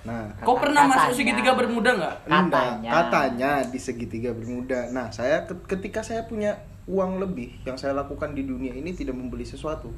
Nah, 0.00 0.32
Kau 0.40 0.56
pernah 0.56 0.88
Katanya. 0.88 0.96
masuk 0.96 1.12
segitiga 1.14 1.52
bermuda 1.52 1.90
nggak? 1.92 2.16
enggak, 2.24 2.42
Katanya. 2.48 2.90
katanya 2.90 3.50
di 3.68 3.78
segitiga 3.78 4.30
bermuda. 4.32 4.80
Nah, 4.90 5.12
saya 5.12 5.44
ke- 5.44 5.66
ketika 5.68 6.00
saya 6.00 6.24
punya 6.24 6.56
uang 6.86 7.20
lebih, 7.20 7.60
yang 7.62 7.76
saya 7.76 7.92
lakukan 7.92 8.32
di 8.32 8.42
dunia 8.42 8.72
ini 8.72 8.90
tidak 8.90 9.14
membeli 9.14 9.44
sesuatu. 9.44 9.92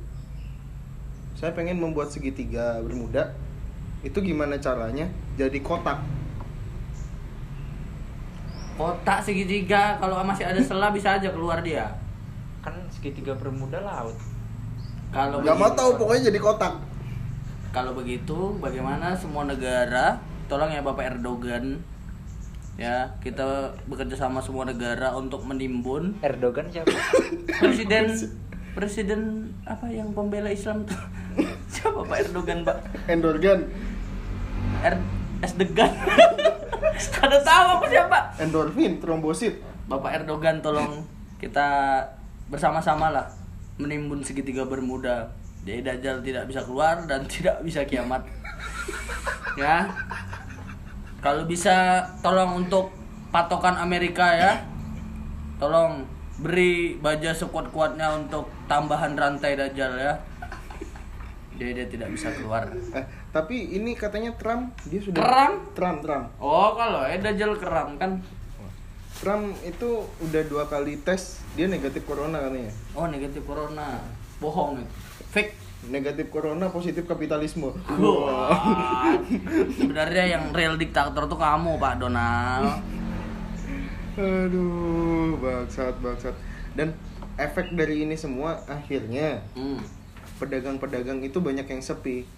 Saya 1.32 1.54
pengen 1.54 1.78
membuat 1.78 2.10
segitiga 2.10 2.82
bermuda. 2.82 3.32
Itu 4.02 4.18
gimana 4.20 4.58
caranya? 4.58 5.06
Jadi 5.36 5.62
kotak. 5.62 6.02
Kotak 8.72 9.22
segitiga 9.22 9.96
kalau 9.96 10.18
masih 10.22 10.42
ada 10.42 10.58
celah 10.58 10.90
bisa 10.90 11.14
aja 11.14 11.28
keluar 11.30 11.62
dia. 11.62 11.86
kan 12.58 12.70
segitiga 12.90 13.34
bermuda 13.34 13.82
laut 13.82 14.14
Kalau 15.12 15.38
Gak 15.38 15.52
mau 15.52 15.68
begitu- 15.68 15.78
tahu, 15.78 15.90
pokoknya 15.96 16.22
jadi 16.32 16.38
kotak. 16.40 16.74
Kalau 17.68 17.92
begitu, 17.92 18.38
bagaimana 18.58 19.12
semua 19.12 19.44
negara, 19.44 20.20
tolong 20.44 20.68
ya 20.68 20.80
Bapak 20.80 21.16
Erdogan, 21.16 21.80
ya 22.74 23.12
kita 23.20 23.76
bekerja 23.84 24.16
sama 24.18 24.40
semua 24.40 24.64
negara 24.64 25.12
untuk 25.12 25.44
menimbun 25.44 26.16
Erdogan 26.20 26.68
siapa? 26.68 26.88
Presiden 27.60 28.16
presiden 28.72 29.20
apa 29.68 29.84
yang 29.86 30.16
pembela 30.16 30.48
Islam 30.48 30.88
tuh 30.88 30.96
siapa 31.72 32.00
Pak 32.00 32.18
Erdogan 32.24 32.64
Pak? 32.64 32.76
Endorgan, 33.04 33.68
Er 34.80 34.96
S 35.40 35.52
Degan 35.54 35.92
ada 37.22 37.38
tahu 37.38 37.66
aku 37.76 37.86
siapa? 37.86 38.18
Endorfin, 38.36 38.96
trombosit. 38.98 39.60
Bapak 39.84 40.24
Erdogan 40.24 40.58
tolong 40.58 41.04
kita 41.36 42.00
bersama-sama 42.48 43.12
lah 43.12 43.26
menimbun 43.76 44.20
segitiga 44.24 44.66
bermuda. 44.66 45.32
Jadi 45.62 45.80
Dajjal 45.86 46.20
tidak 46.26 46.44
bisa 46.50 46.60
keluar 46.66 47.06
dan 47.06 47.24
tidak 47.32 47.62
bisa 47.62 47.86
kiamat. 47.86 48.26
Ya. 49.54 49.88
Kalau 51.22 51.46
bisa 51.46 52.02
tolong 52.20 52.66
untuk 52.66 52.90
patokan 53.30 53.78
Amerika 53.78 54.26
ya. 54.34 54.52
Tolong 55.62 56.02
beri 56.42 56.98
baja 56.98 57.30
sekuat-kuatnya 57.30 58.18
untuk 58.18 58.50
tambahan 58.66 59.14
rantai 59.14 59.54
Dajjal 59.54 59.92
ya. 59.94 60.14
Jadi 61.54 61.70
dia 61.78 61.86
tidak 61.86 62.08
bisa 62.10 62.34
keluar. 62.34 62.66
Eh, 62.74 63.04
tapi 63.30 63.70
ini 63.76 63.94
katanya 63.94 64.34
Trump 64.34 64.74
dia 64.90 64.98
sudah 64.98 65.22
Keram? 65.22 65.52
Trump, 65.78 65.98
Trump. 66.02 66.26
oh 66.42 66.74
kalau 66.74 67.06
eh 67.06 67.22
Dajjal 67.22 67.54
keram 67.56 67.94
kan 67.96 68.18
Trump 69.22 69.54
itu 69.62 69.88
udah 70.20 70.42
dua 70.50 70.66
kali 70.66 70.98
tes 70.98 71.38
dia 71.54 71.70
negatif 71.70 72.02
corona 72.02 72.42
katanya. 72.42 72.74
oh 72.92 73.06
negatif 73.06 73.46
corona 73.46 74.02
bohong 74.36 74.82
itu 74.82 74.94
fake 75.30 75.52
Negatif 75.82 76.30
corona, 76.30 76.70
positif 76.70 77.02
kapitalisme. 77.10 77.74
Wah. 77.74 78.54
Sebenarnya 79.82 80.38
yang 80.38 80.54
real 80.54 80.78
diktator 80.78 81.26
tuh 81.26 81.34
kamu 81.34 81.74
Pak 81.74 81.98
Donald. 81.98 82.78
Aduh, 84.14 85.34
bangsat, 85.42 85.98
bangsat. 85.98 86.38
Dan 86.78 86.94
efek 87.34 87.74
dari 87.74 88.06
ini 88.06 88.14
semua 88.14 88.62
akhirnya 88.70 89.42
Hmm. 89.58 89.82
pedagang-pedagang 90.38 91.18
itu 91.18 91.42
banyak 91.42 91.66
yang 91.66 91.82
sepi. 91.82 92.30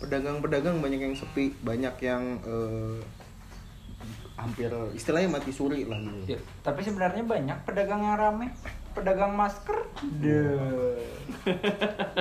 Pedagang-pedagang 0.00 0.80
banyak 0.80 1.04
yang 1.04 1.12
sepi, 1.12 1.52
banyak 1.60 1.92
yang 2.00 2.40
eh, 2.40 3.04
hampir 4.34 4.66
istilahnya 4.92 5.30
mati 5.30 5.54
suri 5.54 5.86
lah 5.86 5.98
gitu. 6.02 6.34
Ya, 6.34 6.38
tapi 6.66 6.82
sebenarnya 6.82 7.22
banyak 7.22 7.58
pedagang 7.62 8.02
yang 8.02 8.18
rame 8.18 8.50
pedagang 8.94 9.34
masker 9.34 9.78
Duh. 10.22 10.98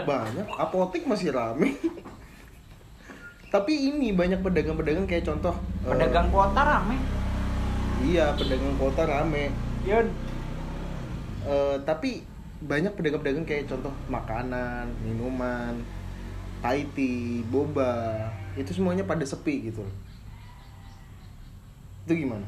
Banyak, 0.10 0.48
apotek 0.58 1.06
masih 1.06 1.30
rame. 1.34 1.78
Tapi 3.54 3.94
ini 3.94 4.10
banyak 4.10 4.42
pedagang-pedagang 4.42 5.06
kayak 5.06 5.30
contoh 5.30 5.54
eh, 5.86 5.94
pedagang 5.94 6.34
kota 6.34 6.62
rame 6.66 6.98
Iya, 8.02 8.34
pedagang 8.34 8.76
kota 8.82 9.06
rame. 9.06 9.54
Yun. 9.86 10.10
Eh, 11.46 11.78
tapi 11.86 12.26
banyak 12.66 12.98
pedagang-pedagang 12.98 13.46
kayak 13.46 13.70
contoh 13.70 13.94
makanan, 14.10 14.90
minuman, 15.06 15.78
Thai 16.64 16.88
tea, 16.96 17.44
boba, 17.52 18.32
itu 18.56 18.72
semuanya 18.72 19.04
pada 19.04 19.28
sepi 19.28 19.68
gitu. 19.68 19.84
Itu 22.04 22.14
gimana? 22.28 22.48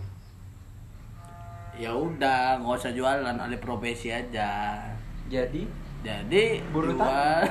Ya 1.75 1.91
udah, 1.91 2.59
nggak 2.59 2.75
usah 2.79 2.91
jualan, 2.95 3.35
alih 3.35 3.59
profesi 3.59 4.11
aja. 4.11 4.79
jadi 5.25 5.67
Jadi 6.05 6.61
Buru 6.69 6.93
jual 6.93 7.41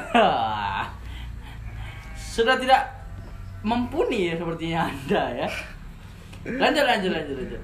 sudah 2.34 2.54
tidak 2.58 2.82
mumpuni 3.66 4.30
ya 4.30 4.34
sepertinya 4.38 4.90
anda 4.90 5.22
ya. 5.42 5.48
Lanjut 6.44 6.84
lanjut 6.86 7.10
lanjut 7.14 7.36
lanjut. 7.40 7.62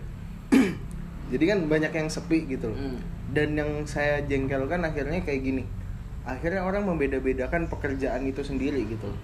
Jadi 1.31 1.45
kan 1.47 1.59
banyak 1.71 1.93
yang 1.95 2.09
sepi 2.11 2.47
gitu 2.47 2.71
loh. 2.71 2.79
Hmm. 2.79 2.99
Dan 3.31 3.55
yang 3.55 3.71
saya 3.87 4.23
jengkelkan 4.27 4.83
akhirnya 4.83 5.23
kayak 5.23 5.43
gini. 5.47 5.63
Akhirnya 6.27 6.67
orang 6.67 6.87
membeda-bedakan 6.87 7.71
pekerjaan 7.71 8.27
itu 8.27 8.43
sendiri 8.43 8.83
gitu. 8.87 9.07
loh. 9.07 9.21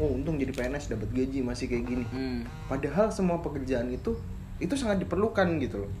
Oh, 0.00 0.14
untung 0.16 0.38
jadi 0.38 0.54
PNS 0.54 0.94
dapat 0.94 1.10
gaji 1.10 1.42
masih 1.42 1.66
kayak 1.66 1.84
gini. 1.90 2.04
Hmm. 2.10 2.46
Padahal 2.70 3.10
semua 3.10 3.42
pekerjaan 3.42 3.90
itu 3.90 4.14
itu 4.60 4.76
sangat 4.76 5.00
diperlukan 5.02 5.56
gitu 5.58 5.82
loh. 5.82 5.92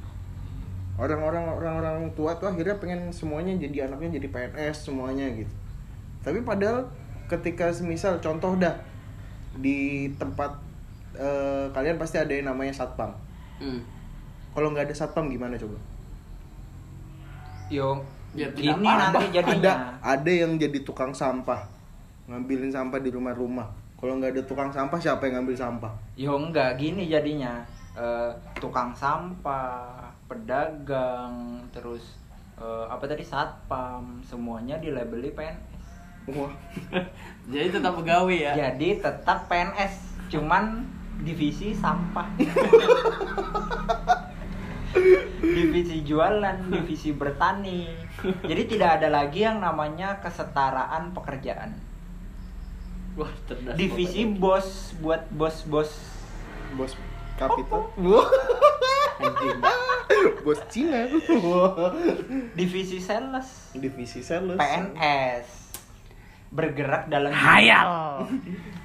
Orang-orang 1.00 1.48
orang-orang 1.48 2.12
tua 2.12 2.36
tuh 2.36 2.52
akhirnya 2.52 2.76
pengen 2.76 3.08
semuanya 3.08 3.56
jadi 3.56 3.88
anaknya 3.88 4.20
jadi 4.20 4.28
PNS 4.28 4.92
semuanya 4.92 5.26
gitu. 5.32 5.52
Tapi 6.20 6.44
padahal 6.44 6.84
ketika 7.26 7.72
semisal 7.72 8.20
contoh 8.20 8.52
dah 8.60 8.76
di 9.56 10.12
tempat 10.20 10.60
eh, 11.16 11.72
kalian 11.72 11.96
pasti 11.96 12.20
ada 12.20 12.30
yang 12.30 12.52
namanya 12.52 12.76
satpam. 12.76 13.16
Hmm. 13.56 13.80
Kalau 14.52 14.76
nggak 14.76 14.92
ada 14.92 14.94
satpam 14.94 15.32
gimana 15.32 15.56
coba? 15.56 15.80
yo 17.70 18.02
Ya, 18.30 18.46
gini 18.54 18.86
nanti 18.86 19.26
jadinya 19.34 19.98
Ada 19.98 20.22
ada 20.22 20.30
yang 20.30 20.54
jadi 20.54 20.86
tukang 20.86 21.10
sampah 21.10 21.66
ngambilin 22.30 22.70
sampah 22.70 23.02
di 23.02 23.10
rumah-rumah. 23.10 23.66
Kalau 23.98 24.22
nggak 24.22 24.38
ada 24.38 24.42
tukang 24.46 24.70
sampah 24.70 25.02
siapa 25.02 25.26
yang 25.26 25.42
ngambil 25.42 25.56
sampah? 25.58 25.92
yo 26.14 26.38
enggak 26.38 26.78
gini 26.78 27.10
jadinya 27.10 27.58
Eh, 27.90 28.30
tukang 28.62 28.94
sampah 28.94 30.06
pedagang 30.30 31.58
terus 31.74 32.22
eh, 32.54 32.86
apa 32.86 33.02
tadi 33.02 33.26
satpam 33.26 34.22
semuanya 34.22 34.78
dilabeli 34.78 35.34
PNS 35.34 35.82
Wah, 36.30 36.54
Jadi 37.50 37.66
tetap 37.74 37.98
pegawai 37.98 38.30
ya. 38.30 38.54
jadi 38.54 39.02
tetap 39.02 39.50
PNS 39.50 40.22
cuman 40.30 40.86
divisi 41.26 41.74
sampah 41.74 42.30
divisi 45.42 46.06
jualan, 46.06 46.70
divisi 46.70 47.10
bertani. 47.10 47.90
Jadi 48.22 48.62
tidak 48.70 49.00
ada 49.02 49.08
lagi 49.10 49.42
yang 49.42 49.62
namanya 49.62 50.18
kesetaraan 50.18 51.10
pekerjaan. 51.14 51.74
Wah, 53.18 53.30
cerdas. 53.46 53.74
Divisi 53.74 54.26
bos 54.26 54.94
buat 55.02 55.26
bos-bos 55.34 55.90
bos 56.78 56.94
kapital 57.40 57.82
Anjing. 59.20 59.60
bos 60.44 60.60
Cina. 60.72 61.04
Divisi 62.58 62.96
sales, 63.00 63.72
divisi 63.72 64.20
sales. 64.20 64.56
PNS 64.56 65.46
bergerak 66.50 67.06
dalam 67.06 67.30
Hayal. 67.30 68.24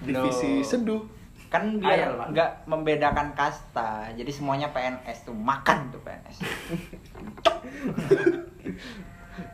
divisi 0.03 0.61
seduh 0.61 1.01
kan 1.47 1.79
biar 1.79 2.35
nggak 2.35 2.67
membedakan 2.67 3.31
kasta. 3.31 4.11
Jadi 4.11 4.27
semuanya 4.27 4.75
PNS 4.75 5.23
tuh. 5.23 5.35
Makan 5.35 5.95
tuh 5.95 6.01
PNS 6.03 6.37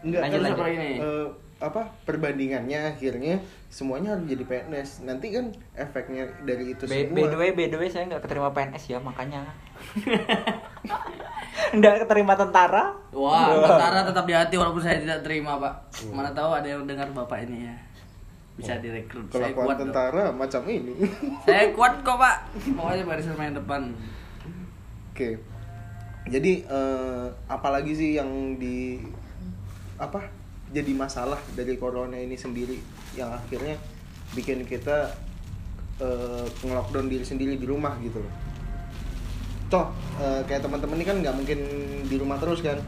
Enggak 0.01 0.21
Lanjut, 0.25 0.33
kan 0.33 0.41
lanjut. 0.41 0.57
Apa 0.57 0.65
lagi 0.65 0.77
nih? 0.77 0.97
Apa 1.61 1.93
perbandingannya 2.09 2.97
akhirnya 2.97 3.37
semuanya 3.69 4.17
harus 4.17 4.25
jadi 4.25 4.43
PNS 4.49 5.05
nanti 5.05 5.29
kan 5.29 5.53
efeknya 5.77 6.25
dari 6.41 6.73
itu 6.73 6.89
semua 6.89 7.13
by 7.13 7.29
the 7.29 7.37
way 7.37 7.53
by 7.53 7.69
the 7.69 7.77
way 7.77 7.85
saya 7.85 8.09
nggak 8.09 8.25
keterima 8.25 8.49
PNS 8.49 8.83
ya 8.89 8.97
makanya 8.97 9.45
nggak 11.77 11.95
keterima 12.03 12.33
tentara 12.33 12.97
Wah, 13.13 13.61
tentara 13.61 14.01
tetap 14.03 14.25
di 14.25 14.33
hati 14.33 14.55
walaupun 14.55 14.79
saya 14.79 15.03
tidak 15.03 15.19
terima, 15.19 15.59
Pak. 15.59 15.73
Mana 16.15 16.31
tahu 16.31 16.55
ada 16.55 16.63
yang 16.63 16.87
dengar 16.87 17.11
Bapak 17.11 17.43
ini 17.43 17.67
ya. 17.67 17.75
Bisa 18.55 18.79
direkrut. 18.79 19.27
Saya 19.31 19.51
kelakuan 19.51 19.67
kuat. 19.67 19.75
dong. 19.75 19.91
tentara 19.91 20.23
macam 20.31 20.61
ini 20.67 20.95
Saya 21.47 21.75
kuat 21.75 21.99
kok, 22.03 22.15
Pak. 22.15 22.35
Pokoknya 22.71 23.03
barisan 23.03 23.35
main 23.35 23.55
depan. 23.55 23.91
oke 25.11 25.29
jadi 26.29 26.61
eh, 26.69 27.25
apalagi 27.49 27.93
sih 27.97 28.09
yang 28.15 28.55
di 28.61 29.01
apa 29.97 30.29
jadi 30.71 30.91
masalah 30.91 31.37
dari 31.51 31.75
corona 31.75 32.15
ini 32.15 32.33
sendiri 32.33 32.79
yang 33.13 33.29
akhirnya 33.29 33.75
bikin 34.31 34.63
kita 34.63 35.11
eh, 35.97 36.45
nge-lockdown 36.61 37.07
diri 37.07 37.21
sendiri 37.21 37.55
di 37.55 37.67
rumah 37.67 37.99
gitu 37.99 38.19
loh 38.19 38.33
toh 39.67 39.87
eh, 40.17 40.41
kayak 40.45 40.63
teman-teman 40.63 40.95
ini 40.95 41.05
kan 41.05 41.17
nggak 41.19 41.35
mungkin 41.35 41.59
di 42.03 42.15
rumah 42.15 42.35
terus 42.35 42.59
kan 42.59 42.79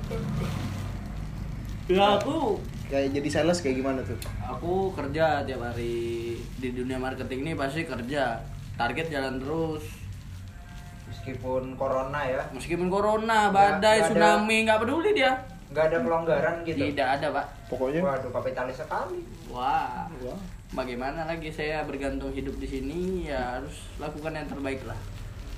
Ya 1.83 2.15
aku 2.15 2.63
kayak 2.87 3.11
jadi 3.11 3.27
sales 3.27 3.59
kayak 3.59 3.75
gimana 3.75 3.99
tuh 3.99 4.15
aku 4.39 4.95
kerja 4.95 5.43
tiap 5.43 5.59
hari 5.61 6.31
di 6.55 6.69
dunia 6.71 6.95
marketing 6.95 7.43
ini 7.43 7.53
pasti 7.53 7.83
kerja. 7.83 8.39
Target 8.73 9.11
jalan 9.11 9.37
terus. 9.37 9.83
meskipun 11.03 11.75
corona 11.75 12.23
ya 12.23 12.41
Meskipun 12.49 12.87
corona, 12.87 13.51
badai, 13.51 13.99
nggak 13.99 14.15
ada- 14.15 14.39
tsunami, 14.39 14.57
nggak 14.63 14.79
peduli 14.79 15.09
dia. 15.11 15.31
Nggak 15.73 15.85
ada 15.89 15.97
kelonggaran 15.99 16.55
gitu 16.61 16.85
Tidak 16.85 17.07
ada, 17.11 17.27
Pak. 17.31 17.45
pokoknya 17.67 17.99
waduh 18.01 18.29
kapitalis 18.31 18.77
sekali 18.77 19.25
Wah. 19.49 20.05
Wah. 20.21 20.39
Bagaimana 20.73 21.25
lagi 21.25 21.49
saya 21.49 21.81
bergantung 21.81 22.29
hidup 22.29 22.57
di 22.57 22.65
sini 22.65 22.99
ya 23.25 23.57
harus 23.57 23.77
lakukan 23.97 24.33
yang 24.33 24.45
terbaik 24.47 24.81
lah. 24.83 24.97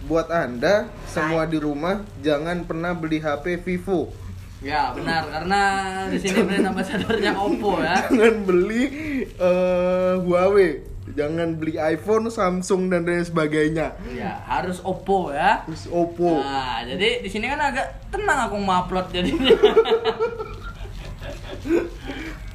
buat 0.06 0.28
anda 0.28 0.88
semua 1.06 1.44
di 1.44 1.56
rumah 1.56 2.04
jangan 2.20 2.64
pernah 2.64 2.92
beli 2.92 3.20
HP 3.20 3.60
Vivo 3.60 4.12
Ya 4.60 4.90
benar 4.92 5.28
karena 5.28 5.62
di 6.08 6.18
sini 6.18 6.42
brand 6.42 6.68
ambassadornya 6.68 7.32
Oppo 7.38 7.80
ya. 7.80 8.08
jangan 8.08 8.36
beli 8.44 8.84
eh, 9.30 10.14
Huawei 10.18 10.95
jangan 11.14 11.54
beli 11.62 11.78
iPhone 11.78 12.34
Samsung 12.34 12.90
dan 12.90 13.06
lain 13.06 13.22
sebagainya 13.22 13.94
Ya 14.10 14.42
harus 14.50 14.82
Oppo 14.82 15.30
ya. 15.30 15.62
terus 15.70 15.86
Oppo 15.86 16.42
Nah 16.42 16.82
jadi 16.82 17.22
di 17.22 17.30
sini 17.30 17.46
kan 17.46 17.62
agak 17.62 18.10
tenang 18.10 18.50
aku 18.50 18.58
ngupload 18.58 19.14
jadi. 19.14 19.30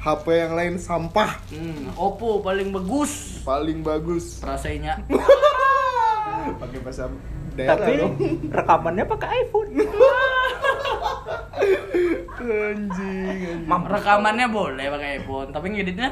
HP 0.01 0.25
yang 0.33 0.53
lain 0.57 0.75
sampah 0.81 1.37
hmm, 1.53 1.93
Oppo 1.93 2.41
paling 2.41 2.73
bagus 2.73 3.39
paling 3.45 3.85
bagus 3.85 4.41
rasanya. 4.41 4.97
pakai 6.61 6.79
bahasa 6.81 7.05
daerah 7.53 7.77
tapi 7.77 8.01
dong 8.01 8.15
rekamannya 8.49 9.05
pakai 9.05 9.27
iPhone 9.45 9.69
anjing, 12.41 13.29
anjing. 13.29 13.59
Rekamannya 13.69 14.47
boleh 14.49 14.85
pakai 14.89 15.09
iPhone 15.21 15.53
tapi 15.53 15.67
ngeditnya 15.69 16.09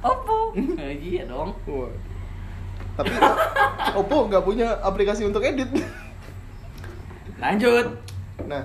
Oppo. 0.00 0.52
Ya, 0.54 0.88
iya 1.12 1.22
dong. 1.24 1.54
Wah. 1.66 1.90
tapi 2.96 3.12
Oppo 4.00 4.28
nggak 4.28 4.44
punya 4.44 4.72
aplikasi 4.80 5.24
untuk 5.24 5.44
edit 5.44 5.68
Lanjut. 7.42 7.86
Nah, 8.48 8.64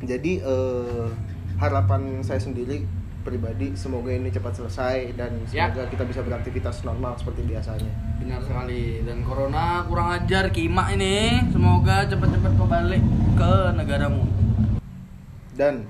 jadi 0.00 0.40
eh, 0.40 1.08
harapan 1.56 2.20
saya 2.20 2.40
sendiri 2.40 2.84
pribadi 3.20 3.74
semoga 3.74 4.08
ini 4.08 4.30
cepat 4.30 4.54
selesai 4.54 5.18
dan 5.18 5.34
Ya. 5.50 5.66
semoga 5.66 5.90
kita 5.90 6.04
bisa 6.06 6.20
beraktivitas 6.22 6.86
normal 6.86 7.18
seperti 7.18 7.42
biasanya. 7.44 7.90
Benar 8.16 8.38
sekali 8.40 9.02
dan 9.02 9.26
corona 9.26 9.82
kurang 9.84 10.14
ajar 10.14 10.48
kima 10.48 10.94
ini 10.94 11.42
semoga 11.50 12.06
cepat-cepat 12.06 12.52
kembali 12.54 12.98
ke 13.34 13.52
negaramu. 13.74 14.22
Dan 15.52 15.84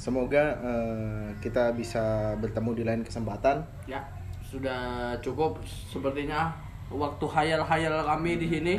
semoga 0.00 0.56
eh, 0.56 1.26
kita 1.44 1.76
bisa 1.76 2.32
bertemu 2.40 2.70
di 2.72 2.82
lain 2.88 3.02
kesempatan. 3.04 3.60
Ya, 3.84 4.00
sudah 4.40 5.12
cukup 5.20 5.60
sepertinya 5.66 6.56
waktu 6.88 7.24
hayal-hayal 7.28 8.00
kami 8.08 8.40
di 8.40 8.48
sini. 8.48 8.74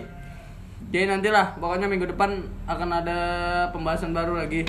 Jadi 0.81 1.05
nantilah, 1.05 1.61
pokoknya 1.61 1.85
minggu 1.85 2.09
depan 2.09 2.41
akan 2.65 2.89
ada 2.89 3.19
pembahasan 3.69 4.17
baru 4.17 4.33
lagi. 4.33 4.65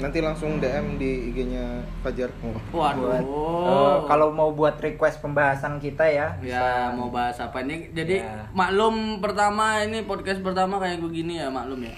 Nanti 0.00 0.24
langsung 0.24 0.56
DM 0.56 0.96
di 0.96 1.28
IG-nya 1.28 1.76
Fajar. 2.00 2.32
Oh. 2.40 2.56
Waduh. 2.72 3.04
buat 3.04 3.24
eh, 3.68 3.96
kalau 4.08 4.32
mau 4.32 4.56
buat 4.56 4.80
request 4.80 5.20
pembahasan 5.20 5.76
kita 5.76 6.08
ya 6.08 6.40
ya 6.40 6.88
mau 6.96 7.12
bahas 7.12 7.36
apa 7.36 7.60
ini? 7.60 7.92
Jadi 7.92 8.24
Ya. 8.24 8.48
maklum 8.56 9.20
pertama 9.20 9.84
ini 9.84 10.08
podcast 10.08 10.40
pertama 10.40 10.80
kayak 10.80 11.04
begini 11.04 11.36
ya 11.44 11.52
maklum 11.52 11.84
ya. 11.84 11.92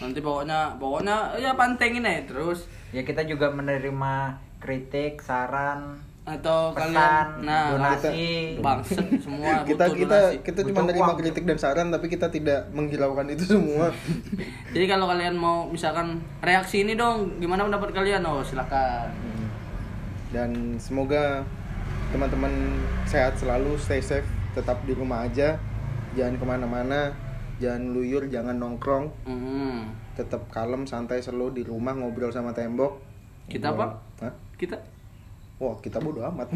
Nanti 0.00 0.18
pokoknya 0.24 0.80
pokoknya 0.80 1.36
ya 1.36 1.52
pantengin 1.54 2.08
aja 2.08 2.24
terus 2.24 2.64
ya 2.90 3.04
kita 3.04 3.22
juga 3.28 3.52
menerima 3.52 4.40
kritik 4.58 5.20
saran 5.20 6.00
atau 6.20 6.76
Pesan, 6.76 6.92
kalian 6.92 7.26
nah 7.42 7.72
donasi. 7.74 8.54
bangset 8.60 9.08
semua 9.24 9.60
kita 9.68 9.88
butuh 9.88 9.96
kita 9.96 10.18
donasi. 10.20 10.44
kita 10.44 10.60
cuma 10.68 10.78
menerima 10.84 11.10
uang. 11.10 11.18
kritik 11.18 11.44
dan 11.48 11.58
saran 11.58 11.88
tapi 11.88 12.06
kita 12.12 12.28
tidak 12.28 12.68
menghiraukan 12.70 13.26
itu 13.32 13.44
semua. 13.56 13.88
Jadi 14.76 14.84
kalau 14.84 15.08
kalian 15.08 15.34
mau 15.34 15.64
misalkan 15.66 16.20
reaksi 16.44 16.84
ini 16.84 16.94
dong, 16.94 17.40
gimana 17.40 17.66
pendapat 17.66 17.90
kalian? 17.96 18.22
Oh, 18.28 18.44
silakan. 18.44 19.10
dan 20.30 20.78
semoga 20.78 21.42
teman-teman 22.14 22.78
sehat 23.02 23.34
selalu 23.34 23.74
stay 23.74 23.98
safe 23.98 24.26
tetap 24.54 24.78
di 24.86 24.94
rumah 24.94 25.26
aja 25.26 25.58
jangan 26.14 26.38
ke 26.38 26.44
mana-mana 26.46 27.10
jangan 27.60 27.92
luyur 27.92 28.24
jangan 28.26 28.56
nongkrong 28.56 29.12
Hmm. 29.22 29.92
tetap 30.12 30.48
kalem 30.48 30.82
santai 30.82 31.20
slow 31.20 31.48
di 31.48 31.62
rumah 31.62 31.92
ngobrol 31.92 32.28
sama 32.28 32.50
tembok 32.50 32.96
Kita 33.46 33.68
Ngobrol- 33.68 33.94
apa? 34.16 34.24
Hah? 34.24 34.34
Kita 34.54 34.76
wah 35.56 35.76
kita 35.76 35.98
bodo 35.98 36.24
amat 36.24 36.48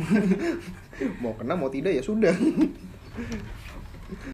mau 1.23 1.35
kena 1.35 1.53
mau 1.53 1.69
tidak 1.69 1.93
ya 1.93 2.01
sudah 2.01 2.33